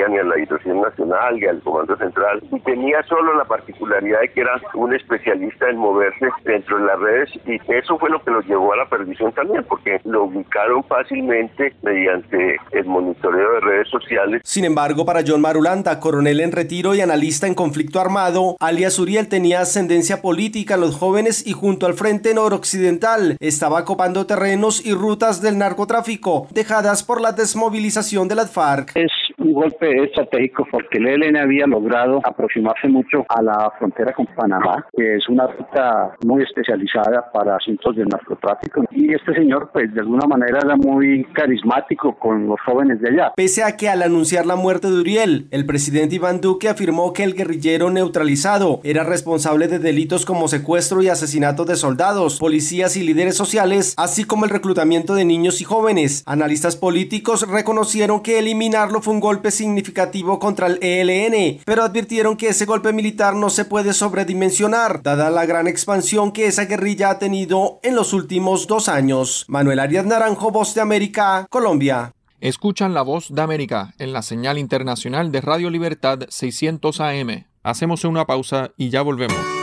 Pertenecía 0.01 0.09
ni 0.09 0.19
a 0.19 0.25
la 0.25 0.37
Dirección 0.37 0.81
Nacional 0.81 1.37
ni 1.37 1.47
al 1.47 1.61
Comando 1.61 1.97
Central 1.97 2.43
y 2.51 2.61
tenía 2.61 3.03
solo 3.09 3.37
la 3.37 3.45
particularidad 3.45 4.21
de 4.21 4.29
que 4.33 4.41
era 4.41 4.61
un 4.75 4.95
especialista 4.95 5.69
en 5.69 5.77
moverse 5.77 6.29
dentro 6.45 6.79
de 6.79 6.85
las 6.87 6.99
redes 6.99 7.31
y 7.47 7.59
eso 7.73 7.99
fue 7.99 8.11
lo 8.11 8.23
que 8.23 8.31
lo 8.31 8.41
llevó 8.43 8.73
a 8.73 8.77
la 8.77 8.89
perdición 8.89 9.33
también 9.33 9.65
porque 9.69 10.01
lo 10.05 10.25
ubicaron 10.25 10.83
fácilmente 10.85 11.75
mediante 11.83 12.57
el 12.73 12.85
monitoreo 12.87 13.55
de 13.55 13.61
redes 13.61 13.89
sociales. 13.89 14.43
Sin 14.45 14.65
embargo, 14.65 15.05
para 15.05 15.23
John 15.27 15.41
Marulanda, 15.41 16.01
coronel 16.01 16.41
en 16.41 16.53
retiro 16.53 16.95
y 16.95 17.01
analista 17.01 17.47
en 17.47 17.55
conflicto 17.55 18.01
armado, 18.01 18.57
alias 18.61 18.99
Uriel 18.99 19.29
tenía 19.29 19.61
ascendencia 19.61 20.23
política 20.23 20.75
en 20.75 20.81
los 20.83 20.97
jóvenes 20.97 21.47
y 21.47 21.53
junto 21.53 21.87
al 21.87 21.95
Frente 21.95 22.35
Noroccidental 22.35 23.37
estaba 23.41 23.85
copando 23.85 24.27
terrenos 24.27 24.85
y 24.85 24.93
rutas 24.93 25.43
del 25.43 25.59
narcotráfico 25.59 26.47
dejadas 26.51 27.03
por 27.03 27.21
la 27.21 27.33
desmovilización 27.33 28.29
de 28.29 28.35
las 28.35 28.51
FARC. 28.51 28.93
Es 28.95 29.11
un 29.41 29.53
golpe 29.53 30.05
estratégico 30.05 30.67
porque 30.71 30.99
el 30.99 31.09
ELN 31.09 31.37
había 31.37 31.67
logrado 31.67 32.21
aproximarse 32.25 32.89
mucho 32.89 33.25
a 33.29 33.43
la 33.43 33.73
frontera 33.79 34.13
con 34.13 34.27
Panamá, 34.27 34.87
que 34.97 35.17
es 35.17 35.29
una 35.29 35.47
ruta 35.47 36.17
muy 36.25 36.43
especializada 36.43 37.31
para 37.33 37.57
asuntos 37.57 37.97
de 37.97 38.05
narcotráfico. 38.05 38.85
Y 38.91 39.13
este 39.13 39.35
señor, 39.35 39.71
pues 39.73 39.93
de 39.95 40.01
alguna 40.01 40.27
manera 40.27 40.59
era 40.65 40.77
muy 40.77 41.25
carismático 41.33 42.17
con 42.19 42.47
los 42.47 42.61
jóvenes 42.65 43.01
de 43.01 43.11
allá. 43.11 43.33
Pese 43.37 43.65
a 43.65 43.77
que 43.77 43.89
al 43.89 44.03
anunciar 44.03 44.47
la 44.47 44.57
muerte 44.57 44.89
de 44.89 45.01
Uriel, 45.01 45.49
el 45.51 45.67
presidente 45.67 46.17
Iván 46.17 46.41
Duque 46.41 46.69
afirmó 46.69 47.13
que 47.13 47.25
el 47.25 47.35
guerrillero 47.35 47.91
neutralizado 47.91 48.81
era 48.85 49.05
responsable 49.05 49.69
de 49.69 49.79
delitos 49.79 50.27
como 50.27 50.49
secuestro 50.49 51.03
y 51.03 51.09
asesinato 51.09 51.65
de 51.65 51.77
soldados, 51.77 52.39
policías 52.39 52.97
y 52.97 53.03
líderes 53.03 53.37
sociales, 53.37 53.95
así 53.97 54.25
como 54.25 54.45
el 54.45 54.51
reclutamiento 54.51 55.15
de 55.15 55.25
niños 55.25 55.61
y 55.61 55.65
jóvenes. 55.65 56.23
Analistas 56.27 56.77
políticos 56.77 57.49
reconocieron 57.49 58.23
que 58.23 58.39
eliminarlo 58.39 59.01
fue 59.01 59.15
un 59.15 59.21
golpe 59.31 59.53
significativo 59.53 60.41
contra 60.41 60.67
el 60.67 60.81
ELN, 60.83 61.61
pero 61.65 61.85
advirtieron 61.85 62.37
que 62.37 62.49
ese 62.49 62.65
golpe 62.65 62.93
militar 62.93 63.37
no 63.37 63.49
se 63.49 63.65
puede 63.65 63.93
sobredimensionar, 63.93 65.05
dada 65.05 65.31
la 65.31 65.47
gran 65.47 65.69
expansión 65.69 66.33
que 66.33 66.49
esa 66.49 66.65
guerrilla 66.65 67.11
ha 67.11 67.19
tenido 67.21 67.79
en 67.85 67.95
los 67.95 68.13
últimos 68.13 68.67
dos 68.67 68.89
años. 68.89 69.45
Manuel 69.47 69.79
Arias 69.79 70.05
Naranjo, 70.05 70.51
Voz 70.51 70.75
de 70.75 70.81
América, 70.81 71.47
Colombia. 71.49 72.13
Escuchan 72.41 72.93
la 72.93 73.03
voz 73.03 73.33
de 73.33 73.41
América 73.41 73.95
en 74.01 74.13
la 74.13 74.23
señal 74.23 74.59
internacional 74.59 75.31
de 75.31 75.41
Radio 75.41 75.71
Libertad 75.71 76.19
600 76.29 77.01
AM. 77.01 77.45
Hacemos 77.63 78.03
una 78.03 78.27
pausa 78.27 78.73
y 78.77 78.91
ya 78.91 79.03
volvemos. 79.03 79.60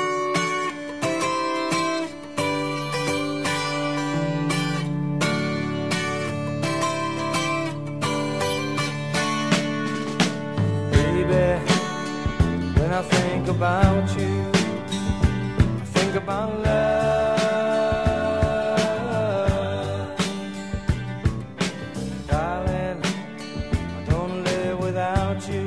about 25.38 25.50
you. 25.54 25.67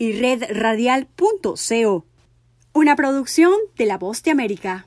y 0.00 0.12
redradial.co. 0.14 2.06
Una 2.72 2.96
producción 2.96 3.52
de 3.76 3.84
La 3.84 3.98
Voz 3.98 4.22
de 4.22 4.30
América. 4.30 4.86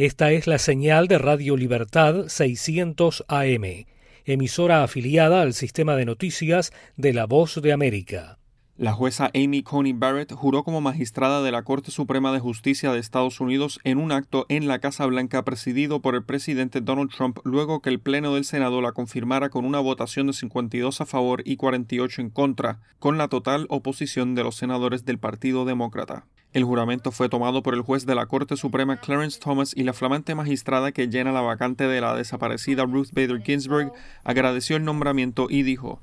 Esta 0.00 0.32
es 0.32 0.46
la 0.46 0.56
señal 0.56 1.08
de 1.08 1.18
Radio 1.18 1.58
Libertad 1.58 2.28
600 2.28 3.26
AM, 3.28 3.84
emisora 4.24 4.82
afiliada 4.82 5.42
al 5.42 5.52
sistema 5.52 5.94
de 5.94 6.06
noticias 6.06 6.72
de 6.96 7.12
La 7.12 7.26
Voz 7.26 7.60
de 7.60 7.70
América. 7.70 8.38
La 8.78 8.94
jueza 8.94 9.30
Amy 9.34 9.62
Coney 9.62 9.92
Barrett 9.92 10.32
juró 10.32 10.64
como 10.64 10.80
magistrada 10.80 11.42
de 11.42 11.52
la 11.52 11.64
Corte 11.64 11.90
Suprema 11.90 12.32
de 12.32 12.38
Justicia 12.40 12.94
de 12.94 12.98
Estados 12.98 13.40
Unidos 13.40 13.78
en 13.84 13.98
un 13.98 14.10
acto 14.10 14.46
en 14.48 14.68
la 14.68 14.78
Casa 14.78 15.04
Blanca 15.04 15.44
presidido 15.44 16.00
por 16.00 16.14
el 16.14 16.24
presidente 16.24 16.80
Donald 16.80 17.10
Trump 17.14 17.36
luego 17.44 17.82
que 17.82 17.90
el 17.90 18.00
Pleno 18.00 18.34
del 18.34 18.46
Senado 18.46 18.80
la 18.80 18.92
confirmara 18.92 19.50
con 19.50 19.66
una 19.66 19.80
votación 19.80 20.28
de 20.28 20.32
52 20.32 21.02
a 21.02 21.04
favor 21.04 21.42
y 21.44 21.56
48 21.56 22.22
en 22.22 22.30
contra, 22.30 22.80
con 22.98 23.18
la 23.18 23.28
total 23.28 23.66
oposición 23.68 24.34
de 24.34 24.44
los 24.44 24.56
senadores 24.56 25.04
del 25.04 25.18
Partido 25.18 25.66
Demócrata. 25.66 26.24
El 26.52 26.64
juramento 26.64 27.12
fue 27.12 27.28
tomado 27.28 27.62
por 27.62 27.74
el 27.74 27.82
juez 27.82 28.06
de 28.06 28.16
la 28.16 28.26
Corte 28.26 28.56
Suprema 28.56 28.96
Clarence 28.96 29.38
Thomas 29.38 29.72
y 29.76 29.84
la 29.84 29.92
flamante 29.92 30.34
magistrada 30.34 30.90
que 30.90 31.06
llena 31.06 31.30
la 31.30 31.42
vacante 31.42 31.84
de 31.84 32.00
la 32.00 32.16
desaparecida 32.16 32.84
Ruth 32.86 33.10
Bader 33.12 33.40
Ginsburg 33.40 33.92
agradeció 34.24 34.76
el 34.76 34.84
nombramiento 34.84 35.46
y 35.48 35.62
dijo: 35.62 36.00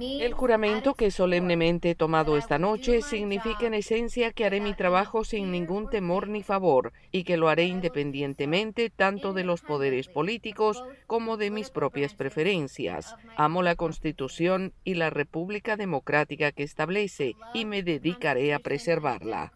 el 0.00 0.32
juramento 0.32 0.94
que 0.94 1.10
solemnemente 1.10 1.90
he 1.90 1.94
tomado 1.94 2.36
esta 2.36 2.58
noche 2.58 3.02
significa 3.02 3.66
en 3.66 3.74
esencia 3.74 4.32
que 4.32 4.44
haré 4.44 4.60
mi 4.60 4.74
trabajo 4.74 5.24
sin 5.24 5.52
ningún 5.52 5.90
temor 5.90 6.28
ni 6.28 6.42
favor 6.42 6.92
y 7.10 7.24
que 7.24 7.36
lo 7.36 7.48
haré 7.48 7.64
independientemente 7.64 8.90
tanto 8.90 9.32
de 9.32 9.44
los 9.44 9.60
poderes 9.60 10.08
políticos 10.08 10.82
como 11.06 11.36
de 11.36 11.50
mis 11.50 11.70
propias 11.70 12.14
preferencias. 12.14 13.14
Amo 13.36 13.62
la 13.62 13.76
Constitución 13.76 14.72
y 14.84 14.94
la 14.94 15.10
República 15.10 15.76
Democrática 15.76 16.52
que 16.52 16.62
establece 16.62 17.34
y 17.52 17.64
me 17.64 17.82
dedicaré 17.82 18.54
a 18.54 18.60
preservarla. 18.60 19.52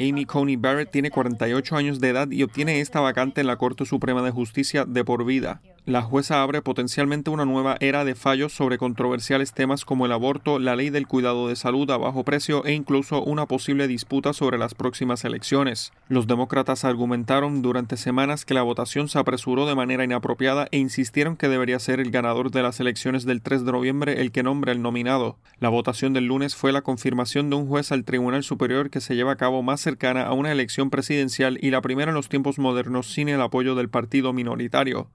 Amy 0.00 0.26
Coney 0.26 0.54
Barrett 0.54 0.92
tiene 0.92 1.10
48 1.10 1.76
años 1.76 1.98
de 1.98 2.10
edad 2.10 2.30
y 2.30 2.44
obtiene 2.44 2.80
esta 2.80 3.00
vacante 3.00 3.40
en 3.40 3.48
la 3.48 3.56
Corte 3.56 3.84
Suprema 3.84 4.22
de 4.22 4.30
Justicia 4.30 4.84
de 4.84 5.04
por 5.04 5.24
vida. 5.24 5.60
La 5.88 6.02
jueza 6.02 6.42
abre 6.42 6.60
potencialmente 6.60 7.30
una 7.30 7.46
nueva 7.46 7.78
era 7.80 8.04
de 8.04 8.14
fallos 8.14 8.52
sobre 8.52 8.76
controversiales 8.76 9.54
temas 9.54 9.86
como 9.86 10.04
el 10.04 10.12
aborto, 10.12 10.58
la 10.58 10.76
ley 10.76 10.90
del 10.90 11.06
cuidado 11.06 11.48
de 11.48 11.56
salud 11.56 11.90
a 11.90 11.96
bajo 11.96 12.24
precio 12.24 12.62
e 12.66 12.74
incluso 12.74 13.24
una 13.24 13.46
posible 13.46 13.88
disputa 13.88 14.34
sobre 14.34 14.58
las 14.58 14.74
próximas 14.74 15.24
elecciones. 15.24 15.94
Los 16.08 16.26
demócratas 16.26 16.84
argumentaron 16.84 17.62
durante 17.62 17.96
semanas 17.96 18.44
que 18.44 18.52
la 18.52 18.60
votación 18.60 19.08
se 19.08 19.18
apresuró 19.18 19.66
de 19.66 19.74
manera 19.74 20.04
inapropiada 20.04 20.68
e 20.72 20.78
insistieron 20.78 21.38
que 21.38 21.48
debería 21.48 21.78
ser 21.78 22.00
el 22.00 22.10
ganador 22.10 22.50
de 22.50 22.62
las 22.62 22.80
elecciones 22.80 23.24
del 23.24 23.40
3 23.40 23.64
de 23.64 23.72
noviembre 23.72 24.20
el 24.20 24.30
que 24.30 24.42
nombre 24.42 24.72
el 24.72 24.82
nominado. 24.82 25.38
La 25.58 25.70
votación 25.70 26.12
del 26.12 26.26
lunes 26.26 26.54
fue 26.54 26.70
la 26.70 26.82
confirmación 26.82 27.48
de 27.48 27.56
un 27.56 27.66
juez 27.66 27.92
al 27.92 28.04
Tribunal 28.04 28.44
Superior 28.44 28.90
que 28.90 29.00
se 29.00 29.16
lleva 29.16 29.32
a 29.32 29.36
cabo 29.36 29.62
más 29.62 29.87
cercana 29.88 30.24
a 30.24 30.34
una 30.34 30.52
elección 30.52 30.90
presidencial 30.90 31.58
y 31.62 31.70
la 31.70 31.80
primera 31.80 32.10
en 32.10 32.14
los 32.14 32.28
tiempos 32.28 32.58
modernos 32.58 33.10
sin 33.10 33.30
el 33.30 33.40
apoyo 33.40 33.74
del 33.74 33.88
partido 33.88 34.34
minoritario. 34.34 35.10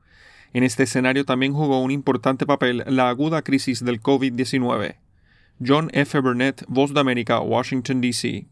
En 0.54 0.64
este 0.64 0.84
escenario 0.84 1.26
también 1.26 1.54
jugó 1.54 1.80
un 1.80 1.92
importante 1.92 2.48
papel 2.48 2.84
la 2.88 3.10
aguda 3.10 3.44
crisis 3.44 3.86
del 3.86 4.02
COVID-19. 4.02 4.96
John 5.64 5.90
F. 5.94 6.20
Burnett, 6.20 6.64
Voz 6.68 6.94
de 6.94 7.00
América, 7.00 7.40
Washington, 7.40 8.02
D.C. 8.02 8.48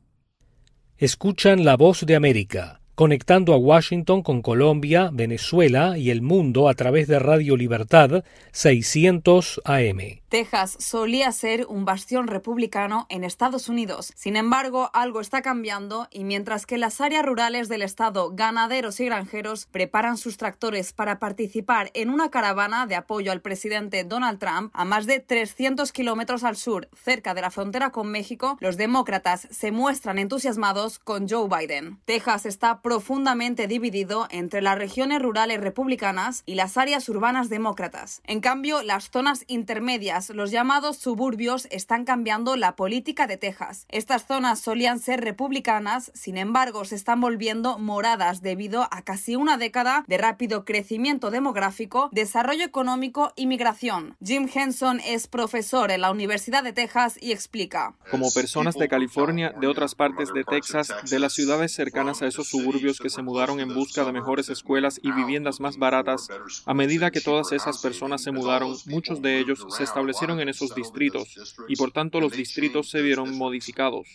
Escuchan 0.98 1.66
la 1.66 1.76
voz 1.76 2.06
de 2.06 2.16
América 2.16 2.81
conectando 3.02 3.56
a 3.56 3.58
Washington 3.58 4.22
con 4.22 4.44
Colombia, 4.44 5.10
Venezuela 5.12 5.98
y 5.98 6.12
el 6.12 6.22
mundo 6.22 6.70
a 6.70 6.76
través 6.76 7.08
de 7.08 7.18
Radio 7.18 7.58
Libertad 7.58 8.24
600 8.52 9.60
AM. 9.66 10.22
Texas 10.30 10.78
solía 10.80 11.30
ser 11.34 11.66
un 11.68 11.84
bastión 11.84 12.28
republicano 12.28 13.06
en 13.10 13.26
Estados 13.26 13.68
Unidos. 13.68 14.14
Sin 14.16 14.38
embargo, 14.38 14.90
algo 14.94 15.20
está 15.20 15.42
cambiando 15.42 16.08
y 16.10 16.24
mientras 16.24 16.66
que 16.66 16.78
las 16.78 17.02
áreas 17.02 17.26
rurales 17.26 17.68
del 17.68 17.82
estado, 17.82 18.32
ganaderos 18.34 19.02
y 19.02 19.06
granjeros 19.06 19.66
preparan 19.66 20.16
sus 20.16 20.38
tractores 20.38 20.94
para 20.94 21.20
participar 21.20 21.92
en 21.96 22.10
una 22.10 22.30
caravana 22.30 22.86
de 22.86 22.96
apoyo 22.96 23.34
al 23.34 23.42
presidente 23.42 24.06
Donald 24.06 24.40
Trump 24.40 24.72
a 24.74 24.86
más 24.86 25.06
de 25.06 25.20
300 25.20 25.92
kilómetros 25.92 26.46
al 26.46 26.56
sur, 26.56 26.88
cerca 26.94 27.34
de 27.34 27.42
la 27.42 27.52
frontera 27.52 27.92
con 27.92 28.10
México, 28.10 28.58
los 28.62 28.78
demócratas 28.78 29.50
se 29.52 29.74
muestran 29.74 30.18
entusiasmados 30.18 30.98
con 31.00 31.28
Joe 31.28 31.50
Biden. 31.50 32.00
Texas 32.06 32.46
está 32.46 32.82
profundamente 32.92 33.68
dividido 33.68 34.28
entre 34.32 34.62
las 34.62 34.78
regiones 34.78 35.22
rurales 35.22 35.62
republicanas 35.62 36.44
y 36.46 36.56
las 36.56 36.78
áreas 36.78 37.08
urbanas 37.08 37.48
demócratas. 37.48 38.22
En 38.26 38.42
cambio, 38.42 38.84
las 38.84 39.10
zonas 39.10 39.46
intermedias, 39.48 40.30
los 40.32 40.52
llamados 40.52 40.98
suburbios, 40.98 41.70
están 41.72 42.04
cambiando 42.04 42.58
la 42.58 42.76
política 42.76 43.28
de 43.28 43.38
Texas. 43.38 43.86
Estas 43.88 44.28
zonas 44.28 44.60
solían 44.60 45.00
ser 45.00 45.22
republicanas, 45.22 46.12
sin 46.14 46.36
embargo, 46.36 46.84
se 46.84 46.96
están 46.96 47.22
volviendo 47.22 47.80
moradas 47.80 48.42
debido 48.42 48.90
a 48.92 49.04
casi 49.04 49.38
una 49.38 49.56
década 49.56 50.04
de 50.10 50.18
rápido 50.18 50.66
crecimiento 50.66 51.32
demográfico, 51.32 52.10
desarrollo 52.12 52.66
económico 52.66 53.32
y 53.38 53.46
migración. 53.46 54.18
Jim 54.22 54.50
Henson 54.54 55.00
es 55.06 55.28
profesor 55.28 55.92
en 55.92 56.02
la 56.02 56.12
Universidad 56.12 56.62
de 56.62 56.74
Texas 56.74 57.18
y 57.22 57.32
explica. 57.32 57.96
Como 58.10 58.30
personas 58.32 58.76
de 58.76 58.90
California, 58.90 59.54
de 59.62 59.68
otras 59.68 59.96
partes 59.96 60.34
de 60.34 60.44
Texas, 60.44 60.94
de 61.10 61.20
las 61.20 61.32
ciudades 61.32 61.72
cercanas 61.72 62.22
a 62.22 62.28
esos 62.28 62.50
suburbios, 62.50 62.71
que 63.02 63.10
se 63.10 63.22
mudaron 63.22 63.60
en 63.60 63.74
busca 63.74 64.06
de 64.06 64.12
mejores 64.12 64.50
escuelas 64.50 65.00
y 65.04 65.12
viviendas 65.12 65.60
más 65.60 65.78
baratas, 65.78 66.30
a 66.66 66.74
medida 66.74 67.12
que 67.12 67.22
todas 67.22 67.52
esas 67.52 67.80
personas 67.80 68.24
se 68.24 68.32
mudaron, 68.32 68.76
muchos 68.86 69.22
de 69.22 69.40
ellos 69.40 69.66
se 69.70 69.84
establecieron 69.84 70.40
en 70.40 70.50
esos 70.50 70.74
distritos 70.74 71.58
y 71.68 71.76
por 71.76 71.92
tanto 71.92 72.20
los 72.20 72.32
distritos 72.32 72.90
se 72.90 73.02
vieron 73.02 73.38
modificados. 73.38 74.08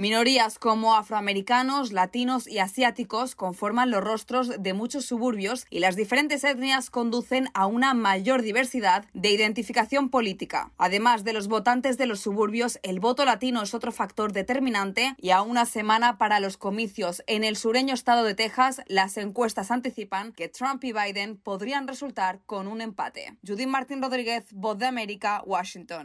Minorías 0.00 0.58
como 0.58 0.94
afroamericanos, 0.94 1.92
latinos 1.92 2.48
y 2.48 2.58
asiáticos 2.58 3.34
conforman 3.34 3.90
los 3.90 4.02
rostros 4.02 4.50
de 4.58 4.72
muchos 4.72 5.04
suburbios 5.04 5.66
y 5.68 5.80
las 5.80 5.94
diferentes 5.94 6.42
etnias 6.42 6.88
conducen 6.88 7.50
a 7.52 7.66
una 7.66 7.92
mayor 7.92 8.40
diversidad 8.40 9.04
de 9.12 9.30
identificación 9.30 10.08
política. 10.08 10.70
Además 10.78 11.22
de 11.22 11.34
los 11.34 11.48
votantes 11.48 11.98
de 11.98 12.06
los 12.06 12.20
suburbios, 12.20 12.80
el 12.82 12.98
voto 12.98 13.26
latino 13.26 13.62
es 13.62 13.74
otro 13.74 13.92
factor 13.92 14.32
determinante 14.32 15.14
y 15.18 15.32
a 15.32 15.42
una 15.42 15.66
semana 15.66 16.16
para 16.16 16.40
los 16.40 16.56
comicios 16.56 17.22
en 17.26 17.44
el 17.44 17.56
sureño 17.56 17.92
estado 17.92 18.24
de 18.24 18.34
Texas, 18.34 18.80
las 18.86 19.18
encuestas 19.18 19.70
anticipan 19.70 20.32
que 20.32 20.48
Trump 20.48 20.82
y 20.82 20.94
Biden 20.94 21.36
podrían 21.36 21.86
resultar 21.86 22.40
con 22.46 22.68
un 22.68 22.80
empate. 22.80 23.36
Judith 23.46 23.68
Martín 23.68 24.00
Rodríguez, 24.00 24.46
Voz 24.52 24.78
de 24.78 24.86
América, 24.86 25.42
Washington. 25.44 26.04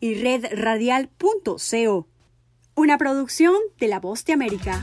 y 0.00 0.14
redradial.co. 0.14 2.06
Una 2.74 2.98
producción 2.98 3.56
de 3.78 3.88
La 3.88 4.00
Voz 4.00 4.24
de 4.24 4.32
América. 4.32 4.82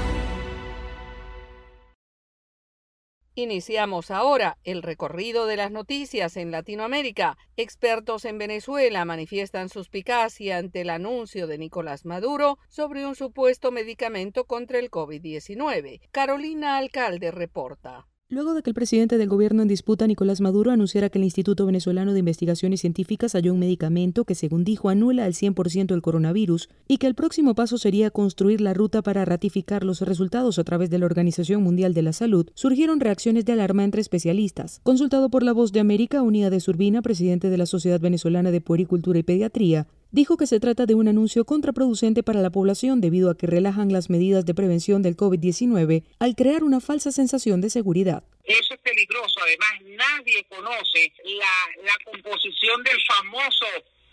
Iniciamos 3.35 4.11
ahora 4.11 4.57
el 4.65 4.83
recorrido 4.83 5.45
de 5.45 5.55
las 5.55 5.71
noticias 5.71 6.35
en 6.35 6.51
Latinoamérica. 6.51 7.37
Expertos 7.55 8.25
en 8.25 8.37
Venezuela 8.37 9.05
manifiestan 9.05 9.69
suspicacia 9.69 10.57
ante 10.57 10.81
el 10.81 10.89
anuncio 10.89 11.47
de 11.47 11.57
Nicolás 11.57 12.03
Maduro 12.03 12.57
sobre 12.67 13.05
un 13.05 13.15
supuesto 13.15 13.71
medicamento 13.71 14.43
contra 14.43 14.79
el 14.79 14.91
COVID-19. 14.91 16.01
Carolina 16.11 16.75
Alcalde 16.75 17.31
reporta. 17.31 18.10
Luego 18.31 18.53
de 18.53 18.61
que 18.61 18.69
el 18.69 18.75
presidente 18.75 19.17
del 19.17 19.27
gobierno 19.27 19.61
en 19.61 19.67
disputa, 19.67 20.07
Nicolás 20.07 20.39
Maduro, 20.39 20.71
anunciara 20.71 21.09
que 21.09 21.17
el 21.17 21.25
Instituto 21.25 21.65
Venezolano 21.65 22.13
de 22.13 22.19
Investigaciones 22.19 22.79
Científicas 22.79 23.33
halló 23.33 23.51
un 23.51 23.59
medicamento 23.59 24.23
que, 24.23 24.35
según 24.35 24.63
dijo, 24.63 24.87
anula 24.87 25.25
al 25.25 25.33
100% 25.33 25.93
el 25.93 26.01
coronavirus 26.01 26.69
y 26.87 26.95
que 26.95 27.07
el 27.07 27.13
próximo 27.13 27.55
paso 27.55 27.77
sería 27.77 28.09
construir 28.09 28.61
la 28.61 28.73
ruta 28.73 29.01
para 29.01 29.25
ratificar 29.25 29.83
los 29.83 29.99
resultados 29.99 30.59
a 30.59 30.63
través 30.63 30.89
de 30.89 30.99
la 30.99 31.07
Organización 31.07 31.61
Mundial 31.61 31.93
de 31.93 32.03
la 32.03 32.13
Salud, 32.13 32.47
surgieron 32.53 33.01
reacciones 33.01 33.43
de 33.43 33.51
alarma 33.51 33.83
entre 33.83 33.99
especialistas. 33.99 34.79
Consultado 34.81 35.27
por 35.27 35.43
La 35.43 35.51
Voz 35.51 35.73
de 35.73 35.81
América, 35.81 36.21
Unida 36.21 36.49
de 36.49 36.63
Urbina, 36.65 37.01
presidente 37.01 37.49
de 37.49 37.57
la 37.57 37.65
Sociedad 37.65 37.99
Venezolana 37.99 38.51
de 38.51 38.61
Puericultura 38.61 39.19
y 39.19 39.23
Pediatría, 39.23 39.87
dijo 40.11 40.37
que 40.37 40.47
se 40.47 40.59
trata 40.59 40.85
de 40.85 40.95
un 40.95 41.07
anuncio 41.07 41.45
contraproducente 41.45 42.23
para 42.23 42.41
la 42.41 42.49
población 42.49 43.01
debido 43.01 43.29
a 43.29 43.37
que 43.37 43.47
relajan 43.47 43.91
las 43.91 44.09
medidas 44.09 44.45
de 44.45 44.53
prevención 44.53 45.01
del 45.01 45.17
COVID-19 45.17 46.03
al 46.19 46.35
crear 46.35 46.63
una 46.63 46.79
falsa 46.79 47.11
sensación 47.11 47.61
de 47.61 47.69
seguridad. 47.69 48.23
Eso 48.43 48.73
es 48.73 48.79
peligroso. 48.81 49.39
Además, 49.41 49.97
nadie 49.97 50.43
conoce 50.49 51.13
la, 51.23 51.83
la 51.83 52.11
composición 52.11 52.83
del 52.83 52.97
famoso 53.07 53.65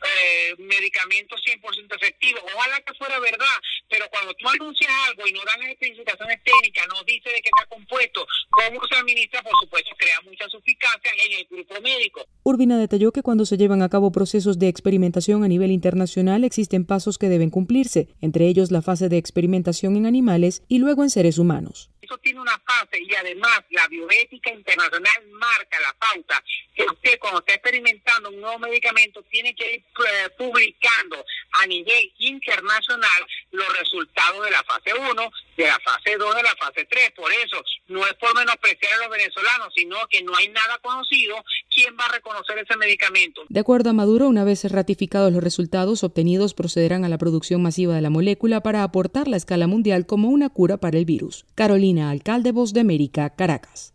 eh, 0.05 0.55
medicamento 0.59 1.37
100% 1.37 1.97
efectivo. 1.97 2.39
Ojalá 2.55 2.81
que 2.81 2.95
fuera 2.95 3.19
verdad, 3.21 3.57
pero 3.89 4.07
cuando 4.11 4.35
tú 4.35 4.49
anuncias 4.49 4.91
algo 5.09 5.27
y 5.27 5.33
no 5.33 5.41
dan 5.45 5.63
especificaciones 5.71 6.39
técnicas, 6.45 6.87
no 6.89 7.03
dice 7.05 7.29
de 7.31 7.41
qué 7.41 7.51
está 7.55 7.67
compuesto, 7.69 8.27
cómo 8.51 8.81
se 8.87 8.97
administra, 8.97 9.43
por 9.43 9.53
supuesto, 9.61 9.91
crea 9.99 10.21
mucha 10.23 10.49
suficacia 10.49 11.11
en 11.27 11.39
el 11.39 11.47
grupo 11.51 11.81
médico. 11.81 12.27
Urbina 12.43 12.79
detalló 12.79 13.13
que 13.13 13.23
cuando 13.23 13.45
se 13.47 13.57
llevan 13.57 13.83
a 13.83 13.89
cabo 13.89 14.13
procesos 14.13 14.59
de 14.59 14.69
experimentación 14.69 15.45
a 15.45 15.49
nivel 15.49 15.71
internacional 15.71 16.45
existen 16.45 16.85
pasos 16.85 17.19
que 17.19 17.29
deben 17.29 17.51
cumplirse, 17.51 18.09
entre 18.21 18.47
ellos 18.47 18.71
la 18.71 18.83
fase 18.83 19.09
de 19.09 19.19
experimentación 19.19 19.97
en 19.97 20.07
animales 20.07 20.63
y 20.69 20.79
luego 20.79 21.03
en 21.03 21.11
seres 21.11 21.39
humanos. 21.39 21.91
Eso 22.09 22.17
tiene 22.19 22.41
una 22.41 22.59
fase 22.61 23.03
y 23.03 23.15
además 23.15 23.61
la 23.69 23.87
bioética 23.87 24.51
internacional 24.51 25.27
marca 25.29 25.79
la 25.79 25.93
pauta 25.93 26.43
que 26.75 26.85
usted 26.85 27.19
cuando 27.19 27.41
está 27.41 27.53
experimentando 27.53 28.31
un 28.31 28.41
nuevo 28.41 28.61
medicamento 28.61 29.23
tiene 29.25 29.55
que 29.55 29.75
ir 29.75 29.81
eh, 29.83 30.31
publicando 30.39 31.23
a 31.53 31.67
nivel 31.67 32.11
internacional 32.17 33.27
los 33.51 33.79
resultados 33.79 34.43
de 34.43 34.51
la 34.51 34.65
fase 34.65 34.95
1, 34.95 35.33
de 35.59 35.67
la 35.67 35.79
fase 35.81 36.17
2, 36.17 36.37
de 36.37 36.43
la 36.43 36.57
fase 36.57 36.87
3. 36.87 37.11
Por 37.11 37.31
eso 37.31 37.63
no 37.89 38.07
es 38.07 38.15
por 38.15 38.35
menospreciar 38.35 38.95
a 38.95 38.99
los 38.99 39.11
venezolanos, 39.11 39.75
sino 39.77 40.09
que 40.09 40.23
no 40.23 40.35
hay 40.35 40.49
nada 40.49 40.79
conocido 40.79 41.45
quién 41.79 41.95
va 41.99 42.07
a 42.07 42.13
reconocer 42.13 42.59
ese 42.59 42.77
medicamento. 42.77 43.43
De 43.49 43.61
acuerdo 43.61 43.91
a 43.91 43.93
Maduro, 43.93 44.29
una 44.29 44.43
vez 44.43 44.65
ratificados 44.71 45.33
los 45.33 45.45
resultados 45.45 46.03
obtenidos, 46.03 46.55
procederán 46.55 47.05
a 47.05 47.09
la 47.09 47.19
producción 47.19 47.63
masiva 47.63 47.95
de 47.95 48.03
la 48.03 48.11
molécula 48.11 48.61
para 48.63 48.83
aportar 48.83 49.29
la 49.29 49.37
escala 49.37 49.69
mundial 49.69 50.05
como 50.05 50.29
una 50.29 50.49
cura 50.49 50.79
para 50.79 50.99
el 50.99 51.05
virus. 51.05 51.47
Carolina 51.55 52.11
alcalde 52.11 52.51
Voz 52.51 52.73
de 52.73 52.81
América, 52.81 53.31
Caracas. 53.31 53.95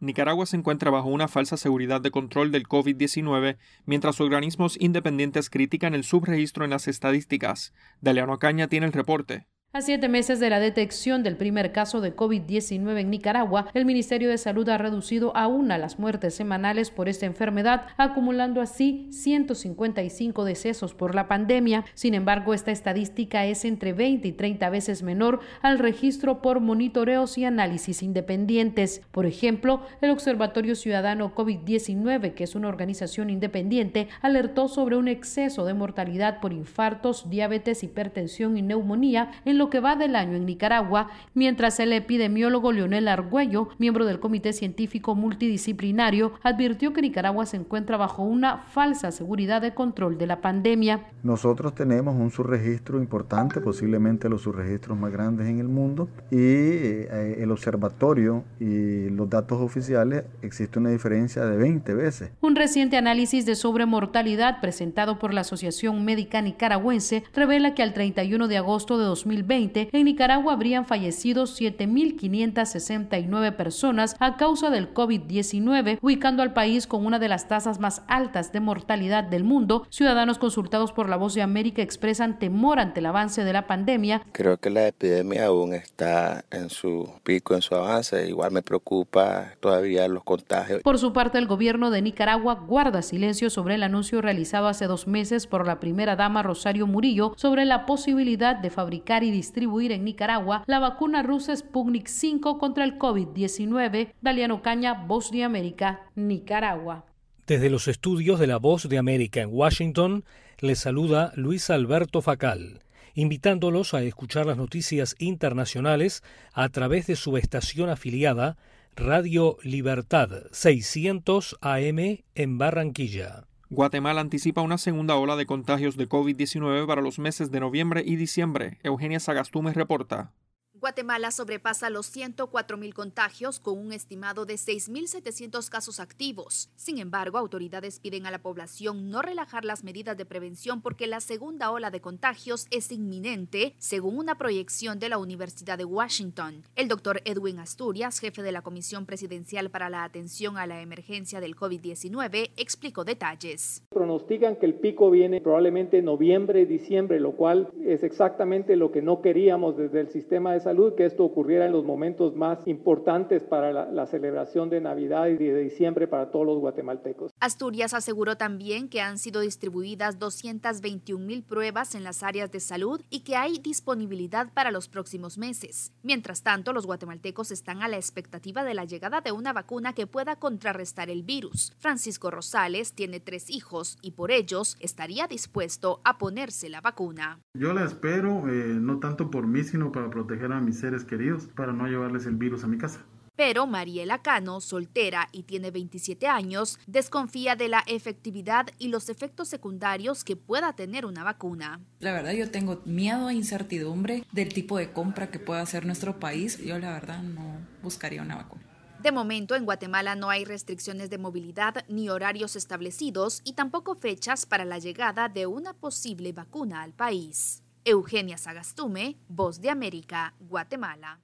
Nicaragua 0.00 0.46
se 0.46 0.56
encuentra 0.56 0.90
bajo 0.90 1.08
una 1.08 1.28
falsa 1.28 1.56
seguridad 1.56 2.00
de 2.00 2.10
control 2.10 2.50
del 2.50 2.66
COVID-19, 2.66 3.56
mientras 3.86 4.20
organismos 4.20 4.76
independientes 4.80 5.48
critican 5.48 5.94
el 5.94 6.02
subregistro 6.04 6.64
en 6.64 6.70
las 6.70 6.88
estadísticas. 6.88 7.72
Daleano 8.00 8.38
Caña 8.40 8.66
tiene 8.66 8.86
el 8.86 8.92
reporte. 8.92 9.46
A 9.74 9.80
siete 9.80 10.06
meses 10.10 10.38
de 10.38 10.50
la 10.50 10.60
detección 10.60 11.22
del 11.22 11.38
primer 11.38 11.72
caso 11.72 12.02
de 12.02 12.14
COVID-19 12.14 13.00
en 13.00 13.08
Nicaragua, 13.08 13.68
el 13.72 13.86
Ministerio 13.86 14.28
de 14.28 14.36
Salud 14.36 14.68
ha 14.68 14.76
reducido 14.76 15.34
a 15.34 15.48
las 15.48 15.98
muertes 15.98 16.34
semanales 16.34 16.90
por 16.90 17.08
esta 17.08 17.24
enfermedad, 17.24 17.86
acumulando 17.96 18.60
así 18.60 19.08
155 19.10 20.44
decesos 20.44 20.92
por 20.92 21.14
la 21.14 21.26
pandemia. 21.26 21.86
Sin 21.94 22.12
embargo, 22.12 22.52
esta 22.52 22.70
estadística 22.70 23.46
es 23.46 23.64
entre 23.64 23.94
20 23.94 24.28
y 24.28 24.32
30 24.32 24.68
veces 24.68 25.02
menor 25.02 25.40
al 25.62 25.78
registro 25.78 26.42
por 26.42 26.60
monitoreos 26.60 27.38
y 27.38 27.46
análisis 27.46 28.02
independientes. 28.02 29.00
Por 29.10 29.24
ejemplo, 29.24 29.80
el 30.02 30.10
Observatorio 30.10 30.74
Ciudadano 30.74 31.34
COVID-19, 31.34 32.34
que 32.34 32.44
es 32.44 32.54
una 32.54 32.68
organización 32.68 33.30
independiente, 33.30 34.08
alertó 34.20 34.68
sobre 34.68 34.96
un 34.96 35.08
exceso 35.08 35.64
de 35.64 35.72
mortalidad 35.72 36.40
por 36.40 36.52
infartos, 36.52 37.30
diabetes, 37.30 37.82
hipertensión 37.82 38.58
y 38.58 38.60
neumonía 38.60 39.30
en 39.46 39.61
lo 39.62 39.70
que 39.70 39.78
va 39.78 39.94
del 39.94 40.16
año 40.16 40.34
en 40.34 40.44
Nicaragua, 40.44 41.06
mientras 41.34 41.78
el 41.78 41.92
epidemiólogo 41.92 42.72
Leonel 42.72 43.06
Argüello, 43.06 43.68
miembro 43.78 44.04
del 44.06 44.18
Comité 44.18 44.52
Científico 44.52 45.14
Multidisciplinario, 45.14 46.32
advirtió 46.42 46.92
que 46.92 47.00
Nicaragua 47.00 47.46
se 47.46 47.58
encuentra 47.58 47.96
bajo 47.96 48.24
una 48.24 48.58
falsa 48.58 49.12
seguridad 49.12 49.62
de 49.62 49.72
control 49.72 50.18
de 50.18 50.26
la 50.26 50.40
pandemia. 50.40 51.06
Nosotros 51.22 51.76
tenemos 51.76 52.16
un 52.16 52.32
subregistro 52.32 52.98
importante, 52.98 53.60
posiblemente 53.60 54.28
los 54.28 54.42
subregistros 54.42 54.98
más 54.98 55.12
grandes 55.12 55.46
en 55.46 55.60
el 55.60 55.68
mundo, 55.68 56.08
y 56.32 56.38
eh, 56.38 57.36
el 57.38 57.52
observatorio 57.52 58.42
y 58.58 59.10
los 59.10 59.30
datos 59.30 59.60
oficiales 59.60 60.24
existe 60.42 60.80
una 60.80 60.90
diferencia 60.90 61.44
de 61.44 61.56
20 61.56 61.94
veces. 61.94 62.32
Un 62.40 62.56
reciente 62.56 62.96
análisis 62.96 63.46
de 63.46 63.54
sobremortalidad 63.54 64.60
presentado 64.60 65.20
por 65.20 65.32
la 65.32 65.42
Asociación 65.42 66.04
Médica 66.04 66.42
Nicaragüense 66.42 67.22
revela 67.32 67.76
que 67.76 67.84
al 67.84 67.94
31 67.94 68.48
de 68.48 68.56
agosto 68.56 68.98
de 68.98 69.04
2020 69.04 69.51
en 69.52 70.04
Nicaragua 70.04 70.54
habrían 70.54 70.86
fallecido 70.86 71.44
7.569 71.44 73.54
personas 73.54 74.16
a 74.18 74.36
causa 74.36 74.70
del 74.70 74.94
COVID-19, 74.94 75.98
ubicando 76.00 76.42
al 76.42 76.54
país 76.54 76.86
con 76.86 77.04
una 77.04 77.18
de 77.18 77.28
las 77.28 77.48
tasas 77.48 77.78
más 77.78 78.00
altas 78.08 78.50
de 78.52 78.60
mortalidad 78.60 79.24
del 79.24 79.44
mundo. 79.44 79.86
Ciudadanos 79.90 80.38
consultados 80.38 80.92
por 80.92 81.10
la 81.10 81.16
Voz 81.16 81.34
de 81.34 81.42
América 81.42 81.82
expresan 81.82 82.38
temor 82.38 82.78
ante 82.78 83.00
el 83.00 83.06
avance 83.06 83.44
de 83.44 83.52
la 83.52 83.66
pandemia. 83.66 84.22
Creo 84.32 84.56
que 84.56 84.70
la 84.70 84.86
epidemia 84.86 85.44
aún 85.46 85.74
está 85.74 86.44
en 86.50 86.70
su 86.70 87.10
pico, 87.22 87.54
en 87.54 87.62
su 87.62 87.74
avance. 87.74 88.28
Igual 88.28 88.52
me 88.52 88.62
preocupa 88.62 89.52
todavía 89.60 90.08
los 90.08 90.24
contagios. 90.24 90.80
Por 90.82 90.98
su 90.98 91.12
parte, 91.12 91.36
el 91.36 91.46
gobierno 91.46 91.90
de 91.90 92.00
Nicaragua 92.00 92.54
guarda 92.54 93.02
silencio 93.02 93.50
sobre 93.50 93.74
el 93.74 93.82
anuncio 93.82 94.22
realizado 94.22 94.68
hace 94.68 94.86
dos 94.86 95.06
meses 95.06 95.46
por 95.46 95.66
la 95.66 95.78
primera 95.78 96.16
dama 96.16 96.42
Rosario 96.42 96.86
Murillo 96.86 97.34
sobre 97.36 97.66
la 97.66 97.84
posibilidad 97.84 98.56
de 98.56 98.70
fabricar 98.70 99.24
y 99.24 99.41
distribuir 99.42 99.90
en 99.90 100.04
Nicaragua 100.04 100.62
la 100.68 100.78
vacuna 100.78 101.24
rusa 101.24 101.54
Sputnik 101.56 102.06
5 102.06 102.58
contra 102.58 102.84
el 102.84 102.96
COVID-19. 102.96 104.12
Daliano 104.20 104.62
Caña, 104.62 104.94
Voz 104.94 105.32
de 105.32 105.42
América, 105.42 106.02
Nicaragua. 106.14 107.04
Desde 107.48 107.68
los 107.68 107.88
estudios 107.88 108.38
de 108.38 108.46
la 108.46 108.58
Voz 108.58 108.88
de 108.88 108.98
América 108.98 109.40
en 109.40 109.50
Washington, 109.52 110.24
les 110.60 110.78
saluda 110.78 111.32
Luis 111.34 111.70
Alberto 111.70 112.22
Facal, 112.22 112.84
invitándolos 113.14 113.94
a 113.94 114.02
escuchar 114.02 114.46
las 114.46 114.56
noticias 114.56 115.16
internacionales 115.18 116.22
a 116.52 116.68
través 116.68 117.08
de 117.08 117.16
su 117.16 117.36
estación 117.36 117.90
afiliada 117.90 118.56
Radio 118.94 119.56
Libertad 119.64 120.30
600 120.52 121.58
AM 121.60 121.98
en 122.36 122.58
Barranquilla. 122.58 123.46
Guatemala 123.72 124.20
anticipa 124.20 124.60
una 124.60 124.76
segunda 124.76 125.16
ola 125.16 125.34
de 125.34 125.46
contagios 125.46 125.96
de 125.96 126.06
COVID-19 126.06 126.86
para 126.86 127.00
los 127.00 127.18
meses 127.18 127.50
de 127.50 127.58
noviembre 127.58 128.02
y 128.04 128.16
diciembre. 128.16 128.78
Eugenia 128.82 129.18
Sagastume 129.18 129.72
reporta. 129.72 130.34
Guatemala 130.82 131.30
sobrepasa 131.30 131.90
los 131.90 132.12
104.000 132.12 132.92
contagios 132.92 133.60
con 133.60 133.78
un 133.78 133.92
estimado 133.92 134.46
de 134.46 134.54
6.700 134.54 135.70
casos 135.70 136.00
activos. 136.00 136.70
Sin 136.74 136.98
embargo, 136.98 137.38
autoridades 137.38 138.00
piden 138.00 138.26
a 138.26 138.32
la 138.32 138.42
población 138.42 139.08
no 139.08 139.22
relajar 139.22 139.64
las 139.64 139.84
medidas 139.84 140.16
de 140.16 140.26
prevención 140.26 140.82
porque 140.82 141.06
la 141.06 141.20
segunda 141.20 141.70
ola 141.70 141.92
de 141.92 142.00
contagios 142.00 142.66
es 142.72 142.90
inminente, 142.90 143.76
según 143.78 144.18
una 144.18 144.34
proyección 144.38 144.98
de 144.98 145.08
la 145.08 145.18
Universidad 145.18 145.78
de 145.78 145.84
Washington. 145.84 146.64
El 146.74 146.88
doctor 146.88 147.22
Edwin 147.26 147.60
Asturias, 147.60 148.18
jefe 148.18 148.42
de 148.42 148.50
la 148.50 148.62
Comisión 148.62 149.06
Presidencial 149.06 149.70
para 149.70 149.88
la 149.88 150.02
Atención 150.02 150.58
a 150.58 150.66
la 150.66 150.80
Emergencia 150.80 151.40
del 151.40 151.54
COVID-19, 151.54 152.50
explicó 152.56 153.04
detalles. 153.04 153.84
Pronostican 153.90 154.56
que 154.56 154.66
el 154.66 154.74
pico 154.74 155.12
viene 155.12 155.40
probablemente 155.40 155.98
en 155.98 156.06
noviembre, 156.06 156.66
diciembre, 156.66 157.20
lo 157.20 157.36
cual 157.36 157.70
es 157.84 158.02
exactamente 158.02 158.74
lo 158.74 158.90
que 158.90 159.00
no 159.00 159.22
queríamos 159.22 159.76
desde 159.76 160.00
el 160.00 160.08
sistema 160.08 160.52
de 160.52 160.71
salud 160.72 160.94
que 160.94 161.04
esto 161.04 161.22
ocurriera 161.22 161.66
en 161.66 161.72
los 161.72 161.84
momentos 161.84 162.34
más 162.34 162.66
importantes 162.66 163.42
para 163.42 163.74
la, 163.74 163.92
la, 163.92 164.06
celebración 164.06 164.70
de 164.70 164.80
Navidad 164.80 165.26
y 165.26 165.36
de 165.36 165.58
diciembre 165.64 166.08
para 166.08 166.30
todos 166.30 166.46
los 166.46 166.60
guatemaltecos. 166.60 167.30
Asturias 167.40 167.92
aseguró 167.92 168.38
también 168.38 168.88
que 168.88 169.02
han 169.02 169.18
sido 169.18 169.42
distribuidas 169.42 170.18
221 170.18 171.26
mil 171.26 171.42
pruebas 171.42 171.94
en 171.94 172.04
las 172.04 172.22
áreas 172.22 172.50
de 172.50 172.60
salud 172.60 173.02
y 173.10 173.20
que 173.20 173.36
hay 173.36 173.58
disponibilidad 173.58 174.50
para 174.54 174.70
los 174.70 174.88
próximos 174.88 175.36
meses. 175.36 175.92
Mientras 176.02 176.42
tanto, 176.42 176.72
los 176.72 176.86
guatemaltecos 176.86 177.50
están 177.50 177.82
a 177.82 177.88
la 177.88 177.96
expectativa 177.96 178.64
de 178.64 178.72
la 178.72 178.86
llegada 178.86 179.20
de 179.20 179.32
una 179.32 179.52
vacuna 179.52 179.92
que 179.92 180.06
pueda 180.06 180.36
contrarrestar 180.36 181.10
el 181.10 181.22
virus. 181.22 181.74
Francisco 181.80 182.30
Rosales 182.30 182.94
tiene 182.94 183.20
tres 183.20 183.50
hijos 183.50 183.98
y 184.00 184.12
por 184.12 184.30
ellos 184.30 184.78
estaría 184.80 185.26
dispuesto 185.26 186.00
a 186.04 186.16
ponerse 186.16 186.70
la 186.70 186.80
vacuna. 186.80 187.40
Yo 187.52 187.74
la 187.74 187.84
espero, 187.84 188.48
eh, 188.48 188.78
no 188.80 189.00
tanto 189.00 189.30
por 189.30 189.46
mí, 189.46 189.64
sino 189.64 189.92
para 189.92 190.08
proteger 190.08 190.50
a 190.52 190.61
mis 190.62 190.78
seres 190.78 191.04
queridos 191.04 191.48
para 191.54 191.72
no 191.72 191.86
llevarles 191.86 192.26
el 192.26 192.36
virus 192.36 192.64
a 192.64 192.66
mi 192.66 192.78
casa. 192.78 193.00
Pero 193.34 193.66
Mariela 193.66 194.20
Cano, 194.20 194.60
soltera 194.60 195.28
y 195.32 195.44
tiene 195.44 195.70
27 195.70 196.26
años, 196.28 196.78
desconfía 196.86 197.56
de 197.56 197.68
la 197.68 197.82
efectividad 197.86 198.66
y 198.78 198.88
los 198.88 199.08
efectos 199.08 199.48
secundarios 199.48 200.22
que 200.22 200.36
pueda 200.36 200.74
tener 200.74 201.06
una 201.06 201.24
vacuna. 201.24 201.80
La 202.00 202.12
verdad 202.12 202.32
yo 202.32 202.50
tengo 202.50 202.82
miedo 202.84 203.30
e 203.30 203.34
incertidumbre 203.34 204.24
del 204.32 204.52
tipo 204.52 204.76
de 204.76 204.92
compra 204.92 205.30
que 205.30 205.38
pueda 205.38 205.62
hacer 205.62 205.86
nuestro 205.86 206.20
país. 206.20 206.58
Yo 206.58 206.78
la 206.78 206.92
verdad 206.92 207.22
no 207.22 207.56
buscaría 207.82 208.22
una 208.22 208.36
vacuna. 208.36 208.62
De 209.02 209.10
momento 209.10 209.56
en 209.56 209.64
Guatemala 209.64 210.14
no 210.14 210.30
hay 210.30 210.44
restricciones 210.44 211.10
de 211.10 211.18
movilidad 211.18 211.84
ni 211.88 212.08
horarios 212.08 212.54
establecidos 212.54 213.40
y 213.42 213.54
tampoco 213.54 213.96
fechas 213.96 214.46
para 214.46 214.64
la 214.64 214.78
llegada 214.78 215.28
de 215.28 215.46
una 215.46 215.72
posible 215.72 216.32
vacuna 216.32 216.82
al 216.82 216.92
país. 216.92 217.61
Eugenia 217.84 218.38
Sagastume, 218.38 219.16
Voz 219.28 219.60
de 219.60 219.70
América, 219.70 220.34
Guatemala. 220.40 221.20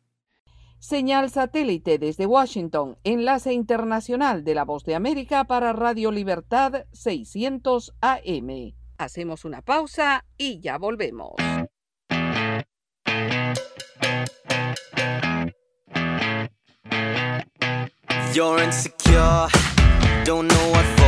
Señal 0.78 1.28
satélite 1.28 1.98
desde 1.98 2.26
Washington, 2.26 2.98
enlace 3.02 3.52
internacional 3.52 4.44
de 4.44 4.54
la 4.54 4.64
Voz 4.64 4.84
de 4.84 4.94
América 4.94 5.44
para 5.44 5.72
Radio 5.72 6.12
Libertad 6.12 6.84
600 6.92 7.94
AM. 8.00 8.74
Hacemos 8.96 9.44
una 9.44 9.62
pausa 9.62 10.24
y 10.36 10.60
ya 10.60 10.78
volvemos. 10.78 11.34
You're 18.32 18.62
insecure, 18.62 19.48
don't 20.24 20.48
know 20.48 20.70
what 20.70 20.84
for. 20.96 21.07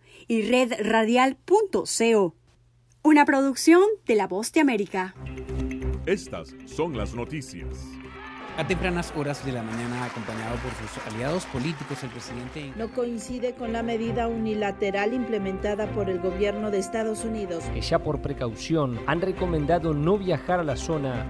y 0.31 0.43
redradial.co. 0.43 2.35
Una 3.03 3.25
producción 3.25 3.83
de 4.05 4.15
La 4.15 4.27
Voz 4.27 4.53
de 4.53 4.61
América. 4.61 5.13
Estas 6.05 6.55
son 6.67 6.95
las 6.95 7.13
noticias. 7.13 7.67
A 8.55 8.65
tempranas 8.65 9.11
horas 9.17 9.45
de 9.45 9.51
la 9.51 9.61
mañana, 9.61 10.05
acompañado 10.05 10.55
por 10.59 10.71
sus 10.75 11.05
aliados 11.05 11.45
políticos, 11.47 12.01
el 12.03 12.11
presidente... 12.11 12.71
No 12.77 12.93
coincide 12.93 13.55
con 13.55 13.73
la 13.73 13.83
medida 13.83 14.29
unilateral 14.29 15.13
implementada 15.13 15.91
por 15.91 16.09
el 16.09 16.21
gobierno 16.21 16.71
de 16.71 16.77
Estados 16.77 17.25
Unidos. 17.25 17.65
Que 17.73 17.81
ya 17.81 17.99
por 17.99 18.21
precaución 18.21 19.01
han 19.07 19.19
recomendado 19.19 19.93
no 19.93 20.17
viajar 20.17 20.61
a 20.61 20.63
la 20.63 20.77
zona 20.77 21.29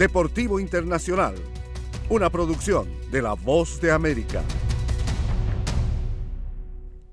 Deportivo 0.00 0.58
Internacional, 0.58 1.34
una 2.08 2.30
producción 2.30 2.88
de 3.10 3.20
La 3.20 3.34
Voz 3.34 3.82
de 3.82 3.92
América. 3.92 4.42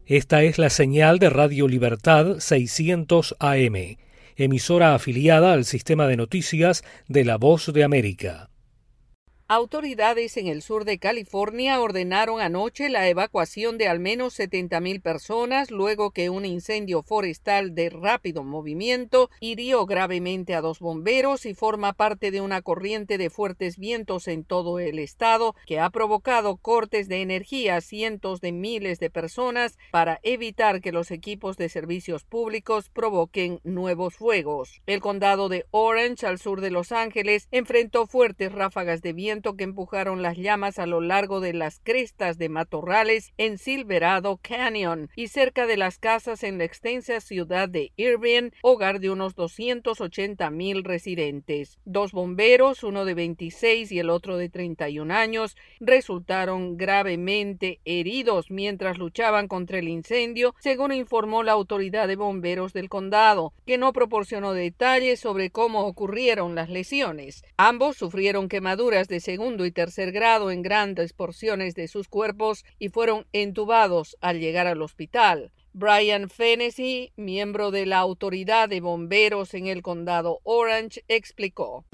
Esta 0.06 0.42
es 0.44 0.58
la 0.58 0.70
señal 0.70 1.20
de 1.20 1.30
Radio 1.30 1.68
Libertad 1.68 2.40
600 2.40 3.36
AM, 3.40 3.98
emisora 4.38 4.96
afiliada 4.96 5.52
al 5.52 5.66
sistema 5.66 6.08
de 6.08 6.16
noticias 6.16 6.86
de 7.10 7.26
La 7.26 7.36
Voz 7.36 7.74
de 7.74 7.84
América. 7.84 8.50
Autoridades 9.50 10.36
en 10.36 10.48
el 10.48 10.62
sur 10.62 10.84
de 10.84 11.00
California 11.00 11.80
ordenaron 11.80 12.42
anoche 12.42 12.90
la 12.90 13.08
evacuación 13.08 13.78
de 13.78 13.88
al 13.88 14.02
menos 14.02 14.38
70.000 14.38 15.02
personas 15.02 15.72
luego 15.72 16.12
que 16.12 16.30
un 16.30 16.44
incendio 16.44 17.02
forestal 17.02 17.74
de 17.74 17.90
rápido 17.90 18.44
movimiento 18.44 19.30
hirió 19.40 19.86
gravemente 19.86 20.54
a 20.54 20.60
dos 20.60 20.80
bomberos 20.80 21.46
y 21.46 21.54
forma 21.54 21.94
parte 21.94 22.30
de 22.30 22.42
una 22.42 22.62
corriente 22.62 23.18
de 23.18 23.30
fuertes 23.30 23.78
vientos 23.78 24.28
en 24.28 24.44
todo 24.44 24.80
el 24.80 25.00
estado 25.00 25.56
que 25.66 25.80
ha 25.80 25.90
provocado 25.92 26.58
cortes 26.58 27.08
de 27.08 27.22
energía 27.22 27.78
a 27.78 27.82
cientos 27.82 28.42
de 28.42 28.52
miles 28.52 29.00
de 29.00 29.10
personas 29.10 29.78
para 29.92 30.20
evitar 30.24 30.82
que 30.82 30.92
los 30.92 31.10
equipos 31.10 31.56
de 31.56 31.70
servicios 31.70 32.26
públicos 32.26 32.90
provoquen 32.90 33.62
nuevos 33.64 34.14
fuegos. 34.16 34.82
El 34.88 35.00
condado 35.00 35.48
de 35.48 35.66
Orange, 35.72 36.28
al 36.28 36.38
sur 36.38 36.60
de 36.60 36.70
Los 36.70 36.92
Ángeles, 36.92 37.48
enfrentó 37.52 38.08
fuertes 38.08 38.52
ráfagas 38.52 39.02
de 39.02 39.14
viento 39.14 39.37
que 39.42 39.64
empujaron 39.64 40.22
las 40.22 40.36
llamas 40.36 40.80
a 40.80 40.88
lo 40.88 41.00
largo 41.00 41.40
de 41.40 41.54
las 41.54 41.80
crestas 41.80 42.38
de 42.38 42.50
matorrales 42.50 43.34
en 43.38 43.58
Silverado 43.58 44.40
Canyon 44.42 45.10
y 45.16 45.28
cerca 45.28 45.68
de 45.68 45.78
las 45.78 46.00
casas 46.00 46.44
en 46.44 46.58
la 46.58 46.64
extensa 46.64 47.20
ciudad 47.22 47.70
de 47.70 47.92
Irvine, 47.98 48.52
hogar 48.64 49.00
de 49.00 49.12
unos 49.12 49.36
280 49.36 50.50
mil 50.50 50.84
residentes. 50.84 51.78
Dos 51.86 52.12
bomberos, 52.14 52.84
uno 52.84 53.06
de 53.06 53.14
26 53.14 53.92
y 53.92 54.00
el 54.00 54.10
otro 54.10 54.38
de 54.38 54.50
31 54.50 55.14
años, 55.14 55.56
resultaron 55.80 56.76
gravemente 56.78 57.80
heridos 57.86 58.50
mientras 58.50 58.98
luchaban 58.98 59.48
contra 59.48 59.78
el 59.78 59.88
incendio, 59.88 60.56
según 60.60 60.94
informó 60.94 61.44
la 61.44 61.52
autoridad 61.52 62.08
de 62.08 62.16
bomberos 62.16 62.74
del 62.74 62.90
condado, 62.90 63.54
que 63.66 63.78
no 63.78 63.94
proporcionó 63.94 64.54
detalles 64.54 65.20
sobre 65.20 65.52
cómo 65.52 65.86
ocurrieron 65.86 66.56
las 66.56 66.70
lesiones. 66.70 67.44
Ambos 67.58 67.98
sufrieron 67.98 68.50
quemaduras 68.50 69.08
de 69.08 69.20
segundo 69.28 69.66
y 69.66 69.72
tercer 69.72 70.14
grado 70.14 70.52
en 70.52 70.62
grandes 70.62 71.12
porciones 71.12 71.76
de 71.76 71.90
sus 71.90 72.08
cuerpos 72.08 72.64
y 72.80 72.88
fueron 72.88 73.26
entubados 73.34 74.16
al 74.22 74.40
llegar 74.40 74.68
al 74.68 74.82
hospital. 74.82 75.52
Brian 75.80 76.28
Fennessy, 76.28 77.12
miembro 77.18 77.70
de 77.70 77.86
la 77.86 78.00
autoridad 78.00 78.68
de 78.68 78.82
bomberos 78.82 79.54
en 79.54 79.68
el 79.68 79.84
condado 79.84 80.40
Orange, 80.42 81.04
explicó. 81.08 81.86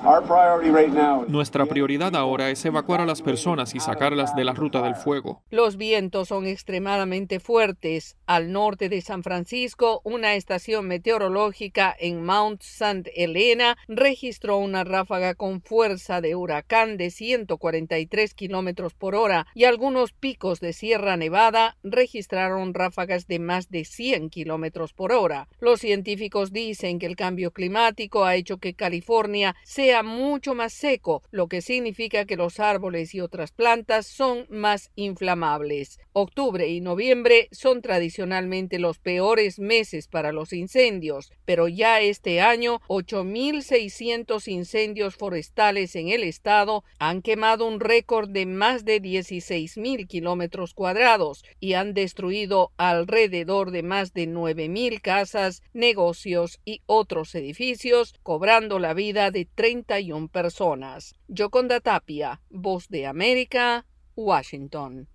Nuestra 1.28 1.66
prioridad 1.66 2.16
ahora 2.16 2.50
es 2.50 2.64
evacuar 2.64 3.02
a 3.02 3.06
las 3.06 3.22
personas 3.22 3.76
y 3.76 3.82
sacarlas 3.82 4.38
de 4.38 4.46
la 4.46 4.54
ruta 4.54 4.82
del 4.82 4.96
fuego. 4.96 5.42
Los 5.50 5.76
vientos 5.76 6.30
son 6.30 6.46
extremadamente 6.46 7.42
fuertes. 7.42 8.16
Al 8.26 8.54
norte 8.54 8.88
de 8.88 9.02
San 9.02 9.22
Francisco, 9.22 10.00
una 10.06 10.36
estación 10.36 10.88
meteorológica 10.88 11.94
en 12.00 12.24
Mount 12.24 12.62
St. 12.62 13.12
Helena 13.22 13.76
registró 13.90 14.60
una 14.60 14.86
ráfaga 14.86 15.36
con 15.36 15.62
fuerza 15.62 16.22
de 16.22 16.36
huracán 16.36 16.96
de 16.96 17.12
143 17.12 18.34
kilómetros 18.34 18.94
por 18.94 19.14
hora 19.14 19.46
y 19.54 19.66
algunos 19.66 20.14
picos 20.14 20.62
de 20.62 20.72
Sierra 20.72 21.18
Nevada 21.18 21.76
registraron 21.84 22.74
ráfagas 22.74 23.28
de 23.28 23.40
más 23.40 23.70
de 23.70 23.73
100 23.82 24.30
kilómetros 24.30 24.94
por 24.94 25.12
hora. 25.12 25.48
Los 25.60 25.80
científicos 25.80 26.52
dicen 26.52 27.00
que 27.00 27.08
el 27.08 27.16
cambio 27.16 27.52
climático 27.52 28.26
ha 28.26 28.36
hecho 28.36 28.58
que 28.58 28.76
California 28.76 29.56
sea 29.64 30.04
mucho 30.04 30.54
más 30.54 30.74
seco, 30.74 31.24
lo 31.32 31.48
que 31.48 31.62
significa 31.62 32.26
que 32.26 32.38
los 32.38 32.60
árboles 32.60 33.16
y 33.16 33.22
otras 33.22 33.52
plantas 33.52 34.06
son 34.06 34.46
más 34.50 34.92
inflamables. 34.96 36.00
Octubre 36.14 36.68
y 36.68 36.80
noviembre 36.80 37.48
son 37.52 37.82
tradicionalmente 37.82 38.78
los 38.78 39.00
peores 39.00 39.58
meses 39.58 40.08
para 40.08 40.32
los 40.32 40.54
incendios, 40.54 41.32
pero 41.46 41.68
ya 41.68 42.02
este 42.02 42.42
año 42.42 42.82
8.600 42.88 44.48
incendios 44.48 45.16
forestales 45.16 45.96
en 45.96 46.10
el 46.10 46.24
estado 46.24 46.84
han 47.00 47.22
quemado 47.22 47.68
un 47.68 47.80
récord 47.80 48.30
de 48.30 48.46
más 48.46 48.86
de 48.86 49.02
16.000 49.02 50.08
kilómetros 50.08 50.74
cuadrados 50.74 51.44
y 51.60 51.74
han 51.74 51.94
destruido 51.94 52.72
alrededor 52.78 53.63
de 53.72 53.84
más 53.84 54.14
de 54.14 54.28
9.000 54.28 55.02
casas, 55.02 55.62
negocios 55.74 56.60
y 56.66 56.82
otros 56.86 57.36
edificios, 57.36 58.14
cobrando 58.24 58.80
la 58.80 58.94
vida 58.94 59.32
de 59.32 59.46
31 59.46 60.28
personas. 60.28 61.16
Yoconda 61.28 61.80
Tapia, 61.80 62.42
Voz 62.50 62.88
de 62.90 63.08
América, 63.08 63.86
Washington. 64.16 65.08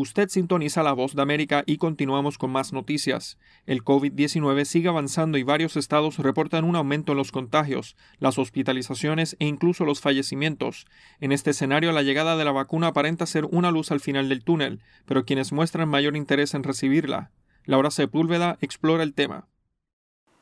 Usted 0.00 0.30
sintoniza 0.30 0.82
la 0.82 0.94
voz 0.94 1.14
de 1.14 1.20
América 1.20 1.62
y 1.66 1.76
continuamos 1.76 2.38
con 2.38 2.50
más 2.50 2.72
noticias. 2.72 3.36
El 3.66 3.84
COVID-19 3.84 4.64
sigue 4.64 4.88
avanzando 4.88 5.36
y 5.36 5.42
varios 5.42 5.76
estados 5.76 6.16
reportan 6.16 6.64
un 6.64 6.74
aumento 6.74 7.12
en 7.12 7.18
los 7.18 7.32
contagios, 7.32 7.98
las 8.18 8.38
hospitalizaciones 8.38 9.36
e 9.40 9.44
incluso 9.44 9.84
los 9.84 10.00
fallecimientos. 10.00 10.86
En 11.20 11.32
este 11.32 11.50
escenario, 11.50 11.92
la 11.92 12.00
llegada 12.00 12.38
de 12.38 12.46
la 12.46 12.50
vacuna 12.50 12.86
aparenta 12.86 13.26
ser 13.26 13.44
una 13.44 13.70
luz 13.70 13.90
al 13.90 14.00
final 14.00 14.30
del 14.30 14.42
túnel, 14.42 14.80
pero 15.04 15.26
quienes 15.26 15.52
muestran 15.52 15.90
mayor 15.90 16.16
interés 16.16 16.54
en 16.54 16.62
recibirla. 16.62 17.30
Laura 17.66 17.90
Sepúlveda 17.90 18.56
explora 18.62 19.02
el 19.02 19.12
tema. 19.12 19.48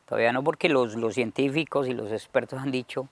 Todavía 0.07 0.33
no, 0.33 0.45
porque 0.45 0.69
los, 0.69 0.95
los 0.95 1.15
científicos 1.15 1.89
y 1.89 1.95
los 1.95 2.13
expertos 2.13 2.61
han 2.61 2.71
dicho 2.71 3.09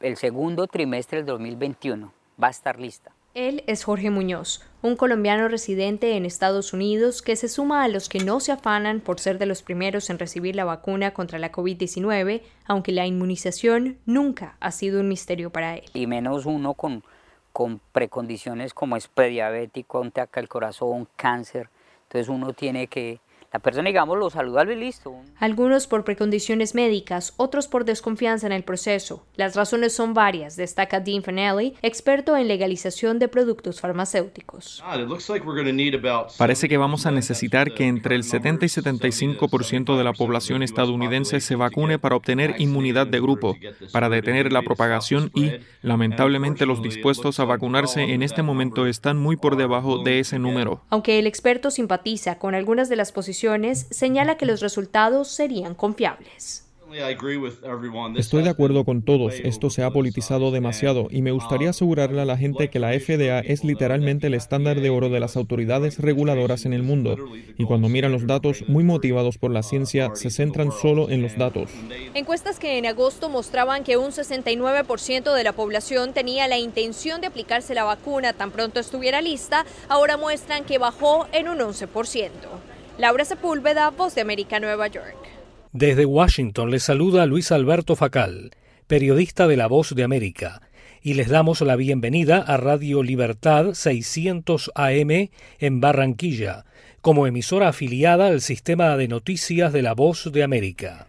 el 0.00 0.16
segundo 0.16 0.66
trimestre 0.66 1.18
del 1.18 1.26
2021 1.26 2.10
va 2.42 2.46
a 2.46 2.50
estar 2.52 2.80
lista. 2.80 3.12
Él 3.36 3.64
es 3.66 3.84
Jorge 3.84 4.08
Muñoz, 4.08 4.62
un 4.80 4.96
colombiano 4.96 5.46
residente 5.48 6.16
en 6.16 6.24
Estados 6.24 6.72
Unidos 6.72 7.20
que 7.20 7.36
se 7.36 7.48
suma 7.48 7.84
a 7.84 7.88
los 7.88 8.08
que 8.08 8.20
no 8.20 8.40
se 8.40 8.50
afanan 8.50 9.00
por 9.00 9.20
ser 9.20 9.36
de 9.36 9.44
los 9.44 9.60
primeros 9.62 10.08
en 10.08 10.18
recibir 10.18 10.56
la 10.56 10.64
vacuna 10.64 11.12
contra 11.12 11.38
la 11.38 11.52
COVID-19, 11.52 12.40
aunque 12.64 12.92
la 12.92 13.04
inmunización 13.04 13.98
nunca 14.06 14.56
ha 14.58 14.70
sido 14.70 15.00
un 15.00 15.08
misterio 15.08 15.50
para 15.50 15.76
él. 15.76 15.84
Y 15.92 16.06
menos 16.06 16.46
uno 16.46 16.72
con, 16.72 17.04
con 17.52 17.78
precondiciones 17.92 18.72
como 18.72 18.96
es 18.96 19.06
prediabético, 19.06 20.00
un 20.00 20.06
ataque 20.06 20.40
al 20.40 20.48
corazón, 20.48 21.06
cáncer. 21.16 21.68
Entonces 22.04 22.30
uno 22.30 22.54
tiene 22.54 22.86
que 22.86 23.20
la 23.52 23.60
persona, 23.60 23.88
digamos, 23.88 24.18
lo 24.18 24.30
saludable 24.30 24.74
y 24.74 24.76
listo. 24.76 25.14
Algunos 25.38 25.86
por 25.86 26.04
precondiciones 26.04 26.74
médicas, 26.74 27.34
otros 27.36 27.68
por 27.68 27.84
desconfianza 27.84 28.46
en 28.46 28.52
el 28.52 28.64
proceso. 28.64 29.24
Las 29.36 29.54
razones 29.54 29.94
son 29.94 30.14
varias, 30.14 30.56
destaca 30.56 31.00
Dean 31.00 31.22
Fanelli, 31.22 31.74
experto 31.82 32.36
en 32.36 32.48
legalización 32.48 33.18
de 33.18 33.28
productos 33.28 33.80
farmacéuticos. 33.80 34.82
Parece 36.38 36.68
que 36.68 36.76
vamos 36.76 37.06
a 37.06 37.10
necesitar 37.10 37.72
que 37.72 37.86
entre 37.86 38.16
el 38.16 38.24
70 38.24 38.66
y 38.66 38.68
75% 38.68 39.96
de 39.96 40.04
la 40.04 40.12
población 40.12 40.62
estadounidense 40.62 41.40
se 41.40 41.56
vacune 41.56 41.98
para 41.98 42.16
obtener 42.16 42.56
inmunidad 42.58 43.06
de 43.06 43.20
grupo, 43.20 43.56
para 43.92 44.08
detener 44.08 44.52
la 44.52 44.62
propagación 44.62 45.30
y, 45.34 45.52
lamentablemente, 45.82 46.66
los 46.66 46.82
dispuestos 46.82 47.38
a 47.40 47.44
vacunarse 47.44 48.02
en 48.02 48.22
este 48.22 48.42
momento 48.42 48.86
están 48.86 49.18
muy 49.18 49.36
por 49.36 49.56
debajo 49.56 50.02
de 50.02 50.20
ese 50.20 50.38
número. 50.38 50.82
Aunque 50.90 51.18
el 51.18 51.26
experto 51.26 51.70
simpatiza 51.70 52.38
con 52.38 52.54
algunas 52.54 52.88
de 52.88 52.96
las 52.96 53.12
posiciones 53.12 53.35
señala 53.90 54.36
que 54.36 54.46
los 54.46 54.60
resultados 54.60 55.28
serían 55.28 55.74
confiables. 55.74 56.66
Estoy 58.16 58.44
de 58.44 58.48
acuerdo 58.48 58.84
con 58.84 59.02
todos, 59.02 59.34
esto 59.42 59.70
se 59.70 59.82
ha 59.82 59.90
politizado 59.90 60.52
demasiado 60.52 61.08
y 61.10 61.20
me 61.20 61.32
gustaría 61.32 61.70
asegurarle 61.70 62.20
a 62.20 62.24
la 62.24 62.38
gente 62.38 62.70
que 62.70 62.78
la 62.78 62.92
FDA 62.92 63.40
es 63.40 63.64
literalmente 63.64 64.28
el 64.28 64.34
estándar 64.34 64.80
de 64.80 64.90
oro 64.90 65.08
de 65.08 65.18
las 65.18 65.36
autoridades 65.36 65.98
reguladoras 65.98 66.64
en 66.64 66.72
el 66.72 66.84
mundo 66.84 67.16
y 67.58 67.64
cuando 67.64 67.88
miran 67.88 68.12
los 68.12 68.26
datos 68.26 68.64
muy 68.68 68.84
motivados 68.84 69.36
por 69.36 69.50
la 69.50 69.64
ciencia 69.64 70.14
se 70.14 70.30
centran 70.30 70.70
solo 70.70 71.10
en 71.10 71.22
los 71.22 71.36
datos. 71.36 71.70
Encuestas 72.14 72.60
que 72.60 72.78
en 72.78 72.86
agosto 72.86 73.28
mostraban 73.28 73.82
que 73.82 73.96
un 73.96 74.12
69% 74.12 75.34
de 75.34 75.44
la 75.44 75.52
población 75.52 76.12
tenía 76.12 76.46
la 76.46 76.58
intención 76.58 77.20
de 77.20 77.26
aplicarse 77.26 77.74
la 77.74 77.84
vacuna 77.84 78.32
tan 78.32 78.52
pronto 78.52 78.78
estuviera 78.78 79.20
lista, 79.20 79.66
ahora 79.88 80.16
muestran 80.16 80.64
que 80.64 80.78
bajó 80.78 81.26
en 81.32 81.48
un 81.48 81.58
11%. 81.58 82.30
Laura 82.98 83.26
Sepúlveda, 83.26 83.90
Voz 83.90 84.14
de 84.14 84.22
América, 84.22 84.58
Nueva 84.58 84.86
York. 84.86 85.16
Desde 85.72 86.06
Washington 86.06 86.70
les 86.70 86.82
saluda 86.82 87.26
Luis 87.26 87.52
Alberto 87.52 87.94
Facal, 87.94 88.52
periodista 88.86 89.46
de 89.46 89.58
La 89.58 89.66
Voz 89.66 89.94
de 89.94 90.02
América, 90.02 90.62
y 91.02 91.12
les 91.12 91.28
damos 91.28 91.60
la 91.60 91.76
bienvenida 91.76 92.38
a 92.38 92.56
Radio 92.56 93.02
Libertad 93.02 93.74
600 93.74 94.72
AM 94.74 95.28
en 95.58 95.80
Barranquilla, 95.82 96.64
como 97.02 97.26
emisora 97.26 97.68
afiliada 97.68 98.28
al 98.28 98.40
sistema 98.40 98.96
de 98.96 99.08
noticias 99.08 99.74
de 99.74 99.82
La 99.82 99.92
Voz 99.92 100.32
de 100.32 100.42
América. 100.42 101.06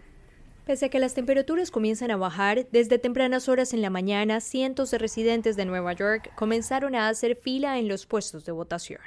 Pese 0.66 0.88
a 0.88 0.90
que 0.90 1.00
las 1.00 1.14
temperaturas 1.14 1.72
comienzan 1.72 2.12
a 2.12 2.18
bajar, 2.18 2.68
desde 2.74 3.00
tempranas 3.00 3.48
horas 3.48 3.74
en 3.74 3.82
la 3.82 3.90
mañana, 3.90 4.42
cientos 4.42 4.92
de 4.92 4.98
residentes 4.98 5.56
de 5.56 5.64
Nueva 5.64 5.94
York 5.94 6.34
comenzaron 6.36 6.96
a 6.96 7.08
hacer 7.08 7.38
fila 7.38 7.80
en 7.80 7.88
los 7.88 8.06
puestos 8.06 8.44
de 8.44 8.52
votación. 8.52 9.00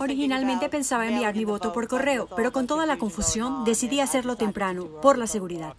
Originalmente 0.00 0.68
pensaba 0.68 1.06
enviar 1.06 1.34
mi 1.34 1.44
voto 1.44 1.72
por 1.72 1.86
correo, 1.88 2.28
pero 2.34 2.52
con 2.52 2.66
toda 2.66 2.86
la 2.86 2.98
confusión 2.98 3.64
decidí 3.64 4.00
hacerlo 4.00 4.36
temprano, 4.36 4.86
por 5.02 5.18
la 5.18 5.26
seguridad. 5.26 5.74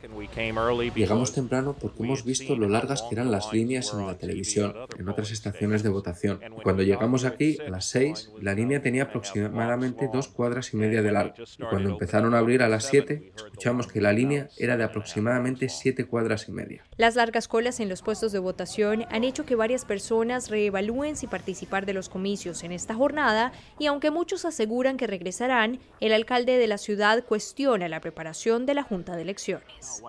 Llegamos 0.96 1.34
temprano 1.34 1.76
porque 1.80 2.04
hemos 2.04 2.24
visto 2.24 2.56
lo 2.56 2.70
largas 2.70 3.02
que 3.02 3.16
eran 3.16 3.32
las 3.32 3.52
líneas 3.52 3.92
en 3.94 4.06
la 4.06 4.18
televisión, 4.18 4.74
en 4.98 5.10
otras 5.10 5.32
estaciones 5.32 5.84
de 5.84 5.90
votación. 5.90 6.40
Cuando 6.64 6.84
llegamos 6.84 7.26
aquí, 7.26 7.58
a 7.66 7.70
las 7.70 7.86
seis, 7.86 8.32
la 8.42 8.54
línea 8.54 8.82
tenía 8.82 9.04
aproximadamente 9.04 10.10
dos 10.12 10.28
cuadras 10.28 10.74
y 10.74 10.78
media 10.78 11.02
de 11.02 11.12
largo. 11.12 11.34
Y 11.58 11.64
cuando 11.64 11.90
empezaron 11.90 12.36
a 12.36 12.40
abrir 12.40 12.62
a 12.62 12.70
las 12.70 12.86
siete, 12.86 13.32
escuchamos 13.36 13.88
que 13.88 14.02
la 14.02 14.14
línea 14.14 14.50
era 14.58 14.78
de 14.78 14.84
aproximadamente 14.84 15.70
siete 15.70 16.06
cuadras 16.06 16.48
y 16.48 16.52
media. 16.52 16.84
Las 16.98 17.16
largas 17.16 17.48
colas 17.48 17.80
en 17.80 17.90
los 17.90 18.02
puestos 18.02 18.32
de 18.32 18.40
votación 18.40 19.06
han 19.10 19.24
hecho 19.24 19.46
que 19.46 19.56
varias 19.56 19.86
personas 19.86 20.50
reevalúen 20.50 21.16
si 21.16 21.28
participar 21.28 21.86
de 21.86 21.94
los 21.94 22.10
comicios 22.10 22.64
en 22.64 22.72
esta 22.72 22.94
jornada 22.94 23.29
y 23.78 23.86
aunque 23.88 24.12
muchos 24.12 24.46
aseguran 24.46 24.98
que 24.98 25.08
regresarán, 25.08 25.80
el 26.00 26.14
alcalde 26.14 26.58
de 26.58 26.68
la 26.68 26.78
ciudad 26.78 27.24
cuestiona 27.24 27.88
la 27.88 28.02
preparación 28.02 28.66
de 28.66 28.74
la 28.74 28.84
Junta 28.84 29.16
de 29.16 29.24
Elecciones. 29.24 30.02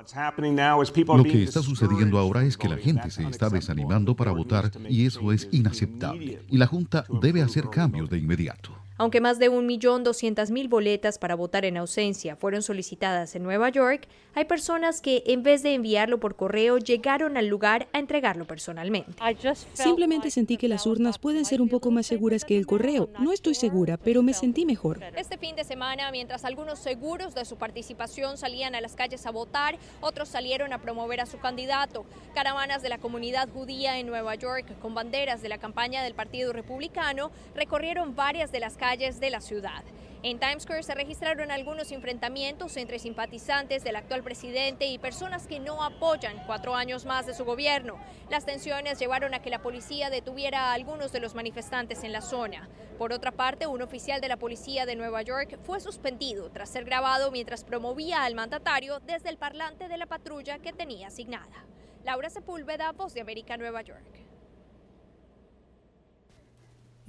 Lo 1.06 1.24
que 1.24 1.42
está 1.42 1.62
sucediendo 1.62 2.18
ahora 2.18 2.44
es 2.44 2.56
que 2.56 2.68
la 2.68 2.76
gente 2.76 3.10
se 3.10 3.22
está 3.24 3.48
desanimando 3.48 4.14
para 4.14 4.32
votar 4.32 4.70
y 4.88 5.06
eso 5.06 5.32
es 5.32 5.48
inaceptable. 5.50 6.42
Y 6.48 6.58
la 6.58 6.66
Junta 6.66 7.04
debe 7.20 7.42
hacer 7.42 7.68
cambios 7.70 8.08
de 8.10 8.18
inmediato. 8.18 8.70
Aunque 9.00 9.22
más 9.22 9.38
de 9.38 9.50
1.200.000 9.50 10.68
boletas 10.68 11.18
para 11.18 11.34
votar 11.34 11.64
en 11.64 11.78
ausencia 11.78 12.36
fueron 12.36 12.60
solicitadas 12.60 13.34
en 13.34 13.42
Nueva 13.42 13.70
York, 13.70 14.06
hay 14.34 14.44
personas 14.44 15.00
que 15.00 15.22
en 15.24 15.42
vez 15.42 15.62
de 15.62 15.72
enviarlo 15.72 16.20
por 16.20 16.36
correo 16.36 16.76
llegaron 16.76 17.38
al 17.38 17.46
lugar 17.46 17.88
a 17.94 17.98
entregarlo 17.98 18.46
personalmente. 18.46 19.10
Simplemente 19.72 20.30
sentí 20.30 20.58
que 20.58 20.68
las 20.68 20.84
urnas 20.84 21.18
pueden 21.18 21.46
ser 21.46 21.62
un 21.62 21.70
poco 21.70 21.90
más 21.90 22.08
seguras 22.08 22.44
que 22.44 22.58
el 22.58 22.66
correo. 22.66 23.08
No 23.20 23.32
estoy 23.32 23.54
segura, 23.54 23.96
pero 23.96 24.22
me 24.22 24.34
sentí 24.34 24.66
mejor. 24.66 25.02
Este 25.16 25.38
fin 25.38 25.56
de 25.56 25.64
semana, 25.64 26.10
mientras 26.12 26.44
algunos 26.44 26.78
seguros 26.78 27.34
de 27.34 27.46
su 27.46 27.56
participación 27.56 28.36
salían 28.36 28.74
a 28.74 28.82
las 28.82 28.96
calles 28.96 29.24
a 29.24 29.30
votar, 29.30 29.78
otros 30.02 30.28
salieron 30.28 30.74
a 30.74 30.78
promover 30.82 31.22
a 31.22 31.26
su 31.26 31.38
candidato. 31.38 32.04
Caravanas 32.34 32.82
de 32.82 32.90
la 32.90 32.98
comunidad 32.98 33.48
judía 33.48 33.98
en 33.98 34.08
Nueva 34.08 34.34
York 34.34 34.78
con 34.82 34.94
banderas 34.94 35.40
de 35.40 35.48
la 35.48 35.56
campaña 35.56 36.02
del 36.02 36.12
Partido 36.12 36.52
Republicano 36.52 37.30
recorrieron 37.54 38.14
varias 38.14 38.52
de 38.52 38.60
las 38.60 38.76
calles 38.76 38.89
de 38.90 39.30
la 39.30 39.40
ciudad. 39.40 39.84
En 40.24 40.40
Times 40.40 40.64
Square 40.64 40.82
se 40.82 40.96
registraron 40.96 41.52
algunos 41.52 41.92
enfrentamientos 41.92 42.76
entre 42.76 42.98
simpatizantes 42.98 43.84
del 43.84 43.94
actual 43.94 44.24
presidente 44.24 44.86
y 44.86 44.98
personas 44.98 45.46
que 45.46 45.60
no 45.60 45.84
apoyan 45.84 46.42
cuatro 46.44 46.74
años 46.74 47.04
más 47.04 47.24
de 47.24 47.32
su 47.32 47.44
gobierno. 47.44 48.00
Las 48.30 48.46
tensiones 48.46 48.98
llevaron 48.98 49.32
a 49.32 49.42
que 49.42 49.48
la 49.48 49.62
policía 49.62 50.10
detuviera 50.10 50.66
a 50.66 50.72
algunos 50.72 51.12
de 51.12 51.20
los 51.20 51.36
manifestantes 51.36 52.02
en 52.02 52.10
la 52.10 52.20
zona. 52.20 52.68
Por 52.98 53.12
otra 53.12 53.30
parte, 53.30 53.68
un 53.68 53.80
oficial 53.80 54.20
de 54.20 54.26
la 54.26 54.38
policía 54.38 54.86
de 54.86 54.96
Nueva 54.96 55.22
York 55.22 55.60
fue 55.62 55.78
suspendido 55.80 56.50
tras 56.50 56.70
ser 56.70 56.84
grabado 56.84 57.30
mientras 57.30 57.62
promovía 57.62 58.24
al 58.24 58.34
mandatario 58.34 58.98
desde 58.98 59.28
el 59.28 59.36
parlante 59.36 59.86
de 59.86 59.98
la 59.98 60.06
patrulla 60.06 60.58
que 60.58 60.72
tenía 60.72 61.06
asignada. 61.06 61.64
Laura 62.02 62.28
Sepúlveda, 62.28 62.90
Voz 62.90 63.14
de 63.14 63.20
América, 63.20 63.56
Nueva 63.56 63.82
York. 63.82 64.19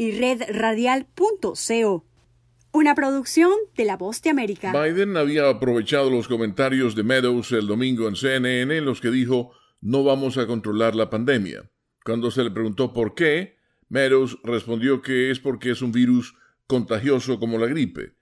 y 0.00 0.12
redradial.co. 0.12 2.06
Una 2.72 2.94
producción 2.94 3.52
de 3.76 3.84
La 3.84 3.98
Voz 3.98 4.22
de 4.22 4.30
América. 4.30 4.72
Biden 4.72 5.14
había 5.18 5.50
aprovechado 5.50 6.08
los 6.08 6.26
comentarios 6.26 6.94
de 6.94 7.02
Meadows 7.02 7.52
el 7.52 7.66
domingo 7.66 8.08
en 8.08 8.16
CNN 8.16 8.78
en 8.78 8.86
los 8.86 9.02
que 9.02 9.10
dijo 9.10 9.52
no 9.82 10.02
vamos 10.02 10.38
a 10.38 10.46
controlar 10.46 10.94
la 10.94 11.10
pandemia. 11.10 11.70
Cuando 12.02 12.30
se 12.30 12.42
le 12.42 12.50
preguntó 12.50 12.94
por 12.94 13.14
qué, 13.14 13.58
Meadows 13.90 14.38
respondió 14.42 15.02
que 15.02 15.30
es 15.30 15.38
porque 15.38 15.70
es 15.70 15.82
un 15.82 15.92
virus 15.92 16.34
contagioso 16.66 17.38
como 17.38 17.58
la 17.58 17.66
gripe. 17.66 18.14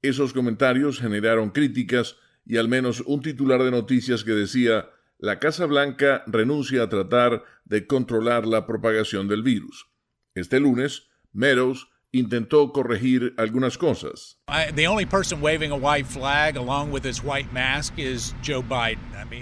Esos 0.00 0.32
comentarios 0.32 0.98
generaron 0.98 1.50
críticas 1.50 2.16
y 2.46 2.56
al 2.56 2.68
menos 2.68 3.02
un 3.02 3.20
titular 3.20 3.62
de 3.62 3.70
noticias 3.70 4.24
que 4.24 4.32
decía 4.32 4.88
la 5.18 5.38
Casa 5.38 5.66
Blanca 5.66 6.24
renuncia 6.26 6.84
a 6.84 6.88
tratar 6.88 7.44
de 7.66 7.86
controlar 7.86 8.46
la 8.46 8.66
propagación 8.66 9.28
del 9.28 9.42
virus. 9.42 9.91
Este 10.34 10.60
lunes, 10.60 11.08
Meadows 11.32 11.88
intentó 12.12 12.72
corregir 12.72 13.34
algunas 13.38 13.78
cosas. 13.78 14.38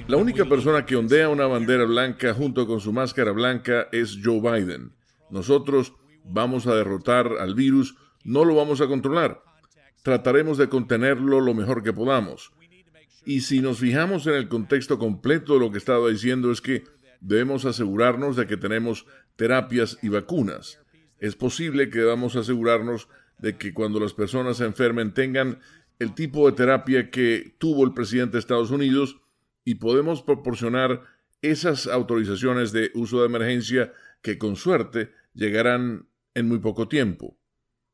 La 0.06 0.16
única 0.16 0.44
persona 0.44 0.86
que 0.86 0.96
ondea 0.96 1.28
una 1.28 1.46
bandera 1.46 1.84
blanca 1.84 2.32
junto 2.32 2.66
con 2.66 2.80
su 2.80 2.92
máscara 2.92 3.32
blanca 3.32 3.88
es 3.92 4.18
Joe 4.22 4.40
Biden. 4.40 4.92
Nosotros 5.30 5.92
vamos 6.24 6.66
a 6.66 6.74
derrotar 6.74 7.28
al 7.40 7.54
virus, 7.54 7.96
no 8.24 8.44
lo 8.44 8.54
vamos 8.54 8.80
a 8.80 8.86
controlar. 8.86 9.42
Trataremos 10.02 10.58
de 10.58 10.68
contenerlo 10.68 11.40
lo 11.40 11.54
mejor 11.54 11.82
que 11.82 11.92
podamos. 11.92 12.52
Y 13.24 13.42
si 13.42 13.60
nos 13.60 13.78
fijamos 13.78 14.26
en 14.26 14.34
el 14.34 14.48
contexto 14.48 14.98
completo 14.98 15.54
de 15.54 15.60
lo 15.60 15.70
que 15.70 15.78
estaba 15.78 16.08
diciendo 16.08 16.50
es 16.50 16.60
que 16.60 16.84
debemos 17.20 17.64
asegurarnos 17.64 18.34
de 18.34 18.46
que 18.46 18.56
tenemos 18.56 19.06
terapias 19.36 19.98
y 20.02 20.08
vacunas 20.08 20.79
es 21.20 21.36
posible 21.36 21.90
que 21.90 22.00
debamos 22.00 22.34
asegurarnos 22.34 23.08
de 23.38 23.56
que 23.56 23.72
cuando 23.72 24.00
las 24.00 24.14
personas 24.14 24.56
se 24.56 24.64
enfermen 24.64 25.14
tengan 25.14 25.60
el 25.98 26.14
tipo 26.14 26.50
de 26.50 26.56
terapia 26.56 27.10
que 27.10 27.54
tuvo 27.58 27.84
el 27.84 27.94
presidente 27.94 28.32
de 28.32 28.40
Estados 28.40 28.70
Unidos 28.70 29.20
y 29.64 29.76
podemos 29.76 30.22
proporcionar 30.22 31.02
esas 31.42 31.86
autorizaciones 31.86 32.72
de 32.72 32.90
uso 32.94 33.20
de 33.20 33.26
emergencia 33.26 33.92
que 34.22 34.38
con 34.38 34.56
suerte 34.56 35.12
llegarán 35.34 36.08
en 36.34 36.48
muy 36.48 36.58
poco 36.58 36.88
tiempo. 36.88 37.38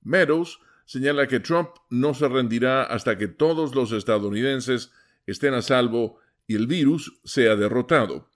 Meadows 0.02 0.60
señala 0.84 1.26
que 1.26 1.40
Trump 1.40 1.70
no 1.90 2.14
se 2.14 2.28
rendirá 2.28 2.84
hasta 2.84 3.18
que 3.18 3.28
todos 3.28 3.74
los 3.74 3.92
estadounidenses 3.92 4.92
estén 5.26 5.54
a 5.54 5.62
salvo 5.62 6.18
y 6.46 6.54
el 6.54 6.68
virus 6.68 7.20
sea 7.24 7.56
derrotado. 7.56 8.30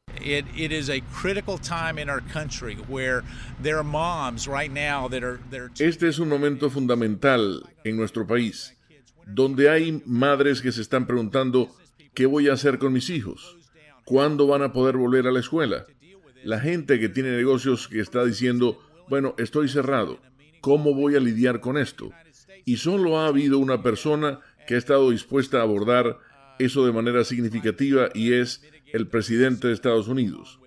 Este 5.79 6.09
es 6.09 6.19
un 6.19 6.29
momento 6.29 6.71
fundamental 6.71 7.63
en 7.85 7.97
nuestro 7.97 8.27
país, 8.27 8.77
donde 9.27 9.71
hay 9.71 10.03
madres 10.07 10.61
que 10.61 10.73
se 10.73 10.83
están 10.83 11.07
preguntando, 11.07 11.75
¿qué 12.15 12.27
voy 12.27 12.49
a 12.49 12.55
hacer 12.55 12.79
con 12.79 12.93
mis 12.93 13.11
hijos? 13.11 13.57
¿Cuándo 14.05 14.47
van 14.47 14.63
a 14.63 14.73
poder 14.73 14.97
volver 14.97 15.27
a 15.27 15.33
la 15.33 15.41
escuela? 15.41 15.87
La 16.43 16.61
gente 16.61 16.99
que 16.99 17.09
tiene 17.09 17.31
negocios 17.31 17.89
que 17.89 18.01
está 18.01 18.25
diciendo, 18.25 18.79
bueno, 19.09 19.35
estoy 19.39 19.69
cerrado, 19.69 20.21
¿cómo 20.61 20.95
voy 20.95 21.17
a 21.17 21.21
lidiar 21.21 21.61
con 21.61 21.77
esto? 21.77 22.11
Y 22.65 22.77
solo 22.77 23.19
ha 23.19 23.27
habido 23.27 23.59
una 23.59 23.83
persona 23.83 24.41
que 24.67 24.75
ha 24.75 24.79
estado 24.79 25.11
dispuesta 25.11 25.59
a 25.59 25.63
abordar 25.63 26.19
eso 26.59 26.85
de 26.85 26.93
manera 26.93 27.25
significativa 27.25 28.11
y 28.15 28.35
es 28.35 28.63
el 28.93 29.09
presidente 29.09 29.69
de 29.69 29.75
Estados 29.75 30.09
Unidos. 30.09 30.61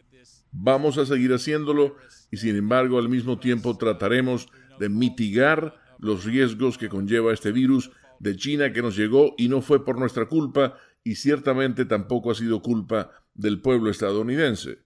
Vamos 0.51 0.97
a 0.97 1.05
seguir 1.05 1.34
haciéndolo 1.34 1.95
y 2.32 2.38
sin 2.38 2.55
embargo 2.55 2.99
al 2.99 3.09
mismo 3.09 3.39
tiempo 3.39 3.78
trataremos 3.78 4.49
de 4.80 4.89
mitigar 4.89 5.76
los 5.99 6.26
riesgos 6.26 6.78
que 6.78 6.89
conlleva 6.89 7.34
este 7.34 7.51
virus 7.51 7.91
de 8.19 8.36
China 8.36 8.71
que 8.71 8.82
nos 8.82 8.95
llegó 8.95 9.34
y 9.38 9.49
no 9.49 9.61
fue 9.61 9.84
por 9.84 9.99
nuestra 9.99 10.26
culpa 10.28 10.78
y 11.03 11.15
ciertamente 11.15 11.86
tampoco 11.86 12.32
ha 12.32 12.36
sido 12.36 12.61
culpa 12.61 13.11
del 13.34 13.61
pueblo 13.61 13.89
estadounidense. 13.89 14.80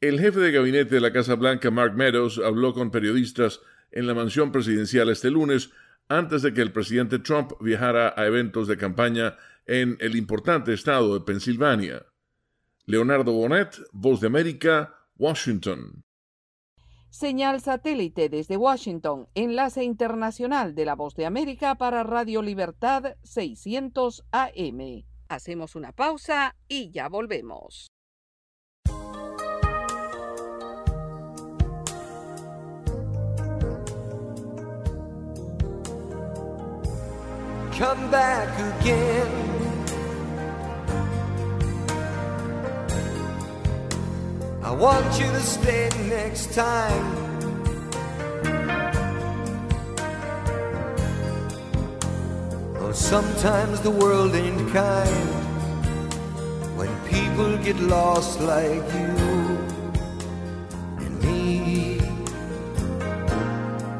El 0.00 0.20
jefe 0.20 0.40
de 0.40 0.52
gabinete 0.52 0.94
de 0.94 1.00
la 1.00 1.12
Casa 1.12 1.34
Blanca, 1.34 1.70
Mark 1.70 1.94
Meadows, 1.96 2.38
habló 2.38 2.72
con 2.72 2.90
periodistas 2.90 3.60
en 3.90 4.06
la 4.06 4.14
mansión 4.14 4.52
presidencial 4.52 5.08
este 5.10 5.30
lunes 5.30 5.70
antes 6.08 6.42
de 6.42 6.52
que 6.54 6.62
el 6.62 6.72
presidente 6.72 7.18
Trump 7.18 7.52
viajara 7.60 8.14
a 8.16 8.26
eventos 8.26 8.68
de 8.68 8.76
campaña 8.76 9.36
en 9.66 9.96
el 10.00 10.16
importante 10.16 10.72
estado 10.72 11.14
de 11.14 11.24
Pensilvania. 11.24 12.06
Leonardo 12.88 13.34
Bonet, 13.34 13.76
Voz 13.92 14.22
de 14.22 14.28
América, 14.28 14.94
Washington. 15.18 16.04
Señal 17.10 17.60
satélite 17.60 18.30
desde 18.30 18.56
Washington, 18.56 19.28
enlace 19.34 19.84
internacional 19.84 20.74
de 20.74 20.86
la 20.86 20.94
Voz 20.94 21.14
de 21.14 21.26
América 21.26 21.74
para 21.74 22.02
Radio 22.02 22.40
Libertad 22.40 23.16
600 23.24 24.24
AM. 24.32 25.04
Hacemos 25.28 25.76
una 25.76 25.92
pausa 25.92 26.56
y 26.66 26.90
ya 26.90 27.10
volvemos. 27.10 27.88
Come 37.78 38.10
back 38.10 38.80
again. 38.80 39.57
I 44.68 44.72
want 44.72 45.18
you 45.18 45.24
to 45.24 45.40
stay 45.40 45.88
next 46.10 46.52
time. 46.52 47.06
Though 52.74 52.92
sometimes 52.92 53.80
the 53.80 53.90
world 53.90 54.34
ain't 54.34 54.70
kind 54.70 55.30
when 56.76 56.90
people 57.06 57.56
get 57.64 57.80
lost 57.80 58.40
like 58.40 58.84
you 58.92 59.14
and 61.02 61.14
me. 61.22 61.98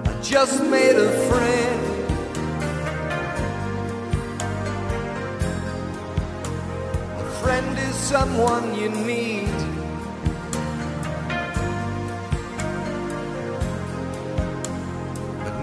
I 0.05 0.21
just 0.21 0.63
made 0.65 0.97
a 0.97 1.11
friend. 1.29 1.81
A 7.25 7.31
friend 7.41 7.79
is 7.79 7.95
someone 7.95 8.75
you 8.79 8.91
need. 8.91 9.68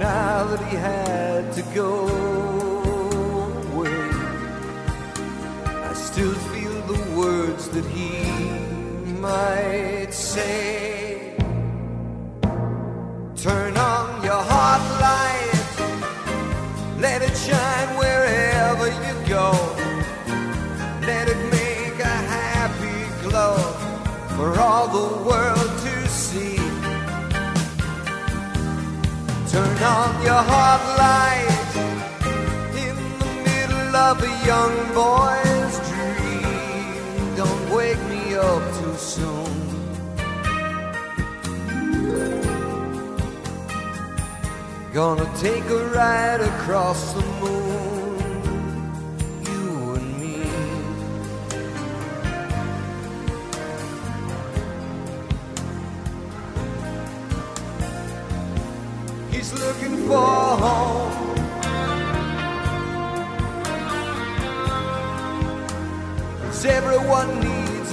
Now 0.05 0.43
that 0.51 0.61
he 0.69 0.75
had 0.75 1.41
to 1.57 1.63
go 1.81 1.91
away. 3.63 4.03
I 5.89 5.93
still 6.09 6.35
feel 6.51 6.77
the 6.93 7.01
words 7.21 7.63
that 7.75 7.85
he 7.97 8.11
might 9.27 10.11
say. 10.11 11.35
Turn 13.47 13.73
on 13.93 14.07
your 14.29 14.43
heart 14.51 14.83
light, 15.07 15.73
let 17.05 17.19
it 17.27 17.35
shine 17.47 17.89
wherever 18.01 18.87
you 19.05 19.15
go. 19.37 19.47
Let 21.09 21.25
it 21.33 21.41
make 21.59 21.97
a 22.13 22.17
happy 22.37 22.99
glow 23.23 23.57
for 24.35 24.49
all 24.65 24.87
the 24.99 25.09
world 25.29 25.64
Turn 29.55 29.83
on 29.83 30.21
your 30.21 30.43
heart 30.51 30.83
light 30.99 31.47
in 32.75 32.95
the 33.19 33.31
middle 33.47 33.95
of 33.95 34.21
a 34.21 34.33
young 34.45 34.75
boy's 34.93 35.75
dream. 35.91 37.35
Don't 37.37 37.63
wake 37.73 38.03
me 38.09 38.35
up 38.35 38.63
too 38.77 38.95
soon. 38.97 39.53
Gonna 44.91 45.31
take 45.37 45.63
a 45.69 45.85
ride 45.99 46.41
across 46.41 47.13
the 47.13 47.24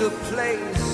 a 0.02 0.10
place. 0.10 0.84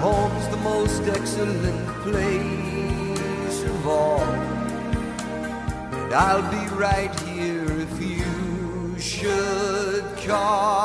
Home's 0.00 0.48
the 0.48 0.56
most 0.62 1.02
excellent 1.02 1.86
place 2.04 3.62
of 3.64 3.86
all. 3.86 4.22
And 6.00 6.14
I'll 6.14 6.50
be 6.50 6.66
right 6.76 7.14
here 7.20 7.66
if 7.86 8.00
you 8.00 8.98
should 8.98 10.04
call 10.26 10.75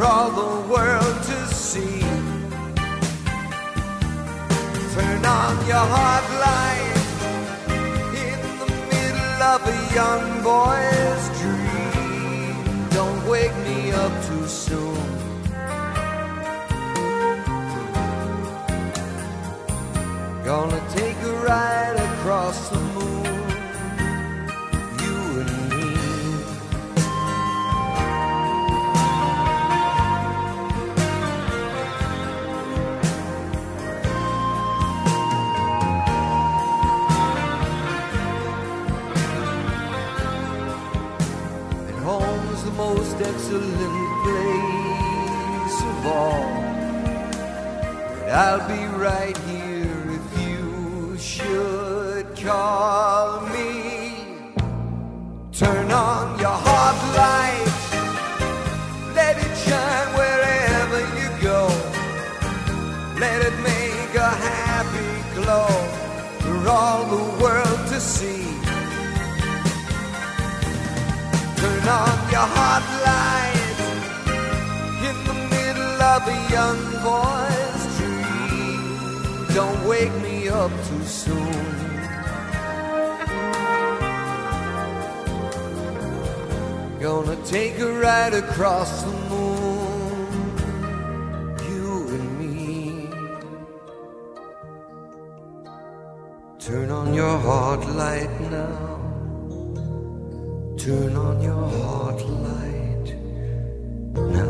for 0.00 0.06
all 0.06 0.30
the 0.30 0.72
world 0.72 1.16
to 1.30 1.38
see. 1.54 2.00
Turn 4.94 5.24
on 5.26 5.54
your 5.66 5.86
hot 5.94 6.26
light 6.46 6.96
in 8.26 8.38
the 8.60 8.68
middle 8.92 9.42
of 9.54 9.60
a 9.74 9.78
young 9.98 10.26
boy's 10.42 11.24
dream. 11.40 12.54
Don't 12.98 13.20
wake 13.28 13.56
me 13.68 13.92
up 13.92 14.12
too 14.28 14.46
soon. 14.46 15.06
Gonna 20.44 20.82
take 20.96 21.18
a 21.30 21.34
ride 21.44 21.98
across 22.08 22.69
I'll 48.32 48.68
be 48.68 48.86
right 48.96 49.36
here 49.38 49.90
if 50.08 50.40
you 50.40 51.18
should 51.18 52.36
call 52.36 53.40
me. 53.48 54.24
Turn 55.50 55.90
on 55.90 56.38
your 56.38 56.54
hot 56.68 56.98
light, 57.18 57.74
let 59.16 59.36
it 59.36 59.56
shine 59.66 60.10
wherever 60.14 61.00
you 61.18 61.28
go. 61.42 61.66
Let 63.18 63.42
it 63.42 63.56
make 63.64 64.14
a 64.14 64.30
happy 64.30 65.12
glow 65.34 65.66
for 66.38 66.68
all 66.68 67.04
the 67.06 67.42
world 67.42 67.88
to 67.88 67.98
see. 67.98 68.46
Turn 71.56 71.88
on 71.88 72.16
your 72.30 72.48
hot 72.58 72.84
light 73.08 73.78
in 75.08 75.16
the 75.26 75.34
middle 75.50 76.02
of 76.14 76.28
a 76.28 76.52
young 76.52 76.90
dream. 77.02 77.59
Don't 79.54 79.84
wake 79.88 80.14
me 80.22 80.48
up 80.48 80.70
too 80.86 81.04
soon. 81.04 81.80
Gonna 87.00 87.36
take 87.44 87.78
a 87.80 87.92
ride 88.00 88.34
across 88.34 89.02
the 89.02 89.12
moon, 89.28 90.28
you 91.68 92.08
and 92.16 92.28
me. 92.38 93.08
Turn 96.60 96.92
on 96.92 97.12
your 97.12 97.36
heart 97.38 97.84
light 97.88 98.40
now. 98.52 99.00
Turn 100.78 101.16
on 101.16 101.42
your 101.42 101.66
heart 101.80 102.22
light 102.46 103.14
now. 104.14 104.49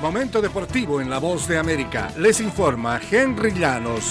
Momento 0.00 0.40
deportivo 0.40 1.00
en 1.00 1.10
La 1.10 1.18
Voz 1.18 1.48
de 1.48 1.58
América. 1.58 2.12
Les 2.16 2.40
informa 2.40 3.00
Henry 3.10 3.52
Llanos. 3.52 4.04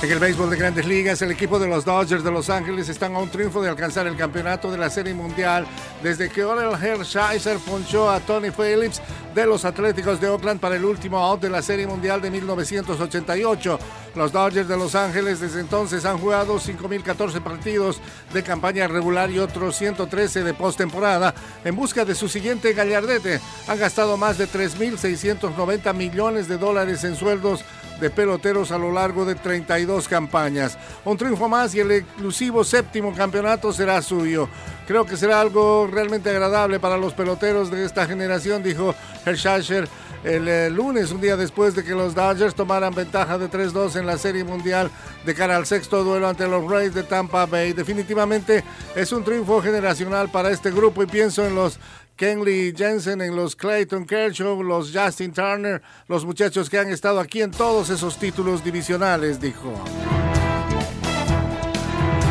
En 0.00 0.12
el 0.12 0.20
béisbol 0.20 0.48
de 0.50 0.56
grandes 0.56 0.86
ligas, 0.86 1.20
el 1.22 1.32
equipo 1.32 1.58
de 1.58 1.66
los 1.66 1.84
Dodgers 1.84 2.22
de 2.22 2.30
Los 2.30 2.48
Ángeles 2.50 2.88
están 2.88 3.16
a 3.16 3.18
un 3.18 3.28
triunfo 3.28 3.60
de 3.60 3.68
alcanzar 3.68 4.06
el 4.06 4.16
campeonato 4.16 4.70
de 4.70 4.78
la 4.78 4.90
Serie 4.90 5.12
Mundial 5.12 5.66
desde 6.04 6.28
que 6.28 6.44
Orel 6.44 6.80
Hershiser 6.80 7.58
ponchó 7.58 8.08
a 8.08 8.20
Tony 8.20 8.50
Phillips 8.50 9.02
de 9.36 9.46
los 9.46 9.66
Atléticos 9.66 10.18
de 10.18 10.28
Oakland 10.28 10.60
para 10.60 10.76
el 10.76 10.84
último 10.86 11.18
out 11.18 11.42
de 11.42 11.50
la 11.50 11.60
Serie 11.60 11.86
Mundial 11.86 12.22
de 12.22 12.30
1988. 12.30 13.78
Los 14.14 14.32
Dodgers 14.32 14.66
de 14.66 14.78
Los 14.78 14.94
Ángeles 14.94 15.40
desde 15.40 15.60
entonces 15.60 16.06
han 16.06 16.16
jugado 16.16 16.58
5.014 16.58 17.42
partidos 17.42 18.00
de 18.32 18.42
campaña 18.42 18.88
regular 18.88 19.30
y 19.30 19.38
otros 19.38 19.76
113 19.76 20.42
de 20.42 20.54
postemporada 20.54 21.34
en 21.66 21.76
busca 21.76 22.06
de 22.06 22.14
su 22.14 22.30
siguiente 22.30 22.72
gallardete. 22.72 23.38
Han 23.68 23.78
gastado 23.78 24.16
más 24.16 24.38
de 24.38 24.48
3.690 24.48 25.92
millones 25.92 26.48
de 26.48 26.56
dólares 26.56 27.04
en 27.04 27.14
sueldos 27.14 27.62
de 28.00 28.10
peloteros 28.10 28.72
a 28.72 28.78
lo 28.78 28.92
largo 28.92 29.24
de 29.24 29.34
32 29.34 30.08
campañas. 30.08 30.78
Un 31.04 31.16
triunfo 31.16 31.48
más 31.48 31.74
y 31.74 31.80
el 31.80 31.92
exclusivo 31.92 32.64
séptimo 32.64 33.14
campeonato 33.14 33.72
será 33.72 34.02
suyo. 34.02 34.48
Creo 34.86 35.04
que 35.04 35.16
será 35.16 35.40
algo 35.40 35.88
realmente 35.90 36.30
agradable 36.30 36.78
para 36.78 36.96
los 36.96 37.12
peloteros 37.12 37.70
de 37.70 37.84
esta 37.84 38.06
generación, 38.06 38.62
dijo 38.62 38.94
Hershiser 39.24 39.88
el 40.26 40.48
eh, 40.48 40.70
lunes, 40.70 41.12
un 41.12 41.20
día 41.20 41.36
después 41.36 41.76
de 41.76 41.84
que 41.84 41.92
los 41.92 42.14
Dodgers 42.14 42.54
tomaran 42.54 42.94
ventaja 42.94 43.38
de 43.38 43.48
3-2 43.48 43.96
en 43.96 44.06
la 44.06 44.18
Serie 44.18 44.42
Mundial 44.42 44.90
de 45.24 45.34
cara 45.34 45.56
al 45.56 45.66
sexto 45.66 46.02
duelo 46.02 46.28
ante 46.28 46.48
los 46.48 46.68
Rays 46.68 46.94
de 46.94 47.04
Tampa 47.04 47.46
Bay. 47.46 47.72
Definitivamente 47.72 48.64
es 48.96 49.12
un 49.12 49.22
triunfo 49.22 49.62
generacional 49.62 50.28
para 50.28 50.50
este 50.50 50.72
grupo 50.72 51.02
y 51.02 51.06
pienso 51.06 51.46
en 51.46 51.54
los 51.54 51.78
Kenley 52.16 52.72
Jensen, 52.74 53.20
en 53.20 53.36
los 53.36 53.54
Clayton 53.54 54.06
Kershaw, 54.06 54.62
los 54.62 54.90
Justin 54.92 55.32
Turner, 55.32 55.82
los 56.08 56.24
muchachos 56.24 56.70
que 56.70 56.78
han 56.78 56.88
estado 56.88 57.20
aquí 57.20 57.42
en 57.42 57.50
todos 57.50 57.90
esos 57.90 58.18
títulos 58.18 58.64
divisionales, 58.64 59.38
dijo. 59.38 59.72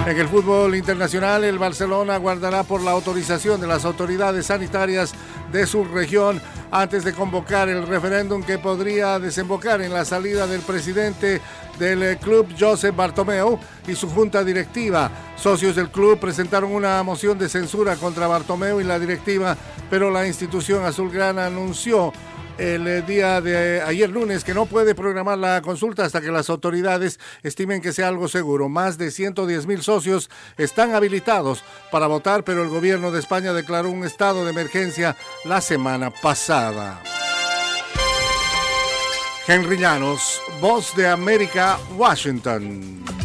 En 0.07 0.17
el 0.17 0.27
fútbol 0.27 0.75
internacional, 0.75 1.43
el 1.43 1.57
Barcelona 1.57 2.17
guardará 2.17 2.63
por 2.63 2.81
la 2.81 2.91
autorización 2.91 3.59
de 3.59 3.65
las 3.65 3.85
autoridades 3.85 4.45
sanitarias 4.45 5.13
de 5.55 5.65
su 5.65 5.85
región 5.85 6.41
antes 6.69 7.05
de 7.05 7.13
convocar 7.13 7.69
el 7.69 7.87
referéndum 7.87 8.43
que 8.43 8.59
podría 8.59 9.19
desembocar 9.19 9.81
en 9.81 9.93
la 9.93 10.03
salida 10.03 10.47
del 10.47 10.59
presidente 10.59 11.39
del 11.79 12.03
eh, 12.03 12.17
club 12.21 12.47
Josep 12.59 12.93
Bartomeu 12.93 13.57
y 13.87 13.95
su 13.95 14.09
junta 14.09 14.43
directiva. 14.43 15.09
Socios 15.37 15.77
del 15.77 15.89
club 15.89 16.19
presentaron 16.19 16.73
una 16.73 17.01
moción 17.03 17.37
de 17.37 17.47
censura 17.47 17.95
contra 17.95 18.27
Bartomeu 18.27 18.81
y 18.81 18.83
la 18.83 18.99
directiva, 18.99 19.55
pero 19.89 20.11
la 20.11 20.27
institución 20.27 20.83
azulgrana 20.83 21.45
anunció 21.45 22.11
el 22.57 22.87
eh, 22.87 23.01
día 23.01 23.41
de 23.41 23.81
ayer 23.81 24.09
lunes 24.09 24.43
que 24.43 24.53
no 24.53 24.65
puede 24.65 24.95
programar 24.95 25.37
la 25.37 25.61
consulta 25.61 26.05
hasta 26.05 26.21
que 26.21 26.31
las 26.31 26.49
autoridades 26.49 27.19
estimen 27.43 27.81
que 27.81 27.93
sea 27.93 28.07
algo 28.07 28.27
seguro. 28.27 28.69
Más 28.69 28.97
de 28.97 29.11
110 29.11 29.67
mil 29.67 29.81
socios 29.81 30.29
están 30.57 30.93
habilitados 30.95 31.63
para 31.91 32.07
votar, 32.07 32.43
pero 32.43 32.63
el 32.63 32.69
gobierno 32.69 33.11
de 33.11 33.19
España 33.19 33.53
declaró 33.53 33.89
un 33.89 34.05
estado 34.05 34.45
de 34.45 34.51
emergencia 34.51 35.15
la 35.43 35.61
semana 35.61 36.11
pasada. 36.11 37.01
Henry 39.47 39.77
Llanos, 39.77 40.41
Voz 40.59 40.95
de 40.95 41.07
América, 41.07 41.77
Washington. 41.97 43.24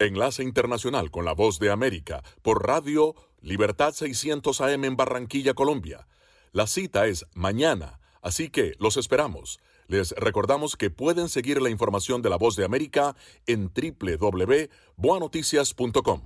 Enlace 0.00 0.42
Internacional 0.42 1.10
con 1.10 1.26
la 1.26 1.34
Voz 1.34 1.58
de 1.58 1.70
América 1.70 2.22
por 2.40 2.66
Radio 2.66 3.14
Libertad 3.42 3.92
600 3.92 4.62
AM 4.62 4.84
en 4.84 4.96
Barranquilla, 4.96 5.52
Colombia. 5.54 6.08
La 6.52 6.66
cita 6.66 7.06
es 7.06 7.26
mañana, 7.34 8.00
así 8.22 8.48
que 8.48 8.72
los 8.78 8.96
esperamos. 8.96 9.60
Les 9.88 10.12
recordamos 10.12 10.76
que 10.76 10.88
pueden 10.90 11.28
seguir 11.28 11.60
la 11.60 11.68
información 11.68 12.22
de 12.22 12.30
la 12.30 12.36
Voz 12.36 12.56
de 12.56 12.64
América 12.64 13.14
en 13.46 13.70
www.boanoticias.com. 13.74 16.22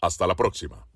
Hasta 0.00 0.26
la 0.26 0.36
próxima. 0.36 0.86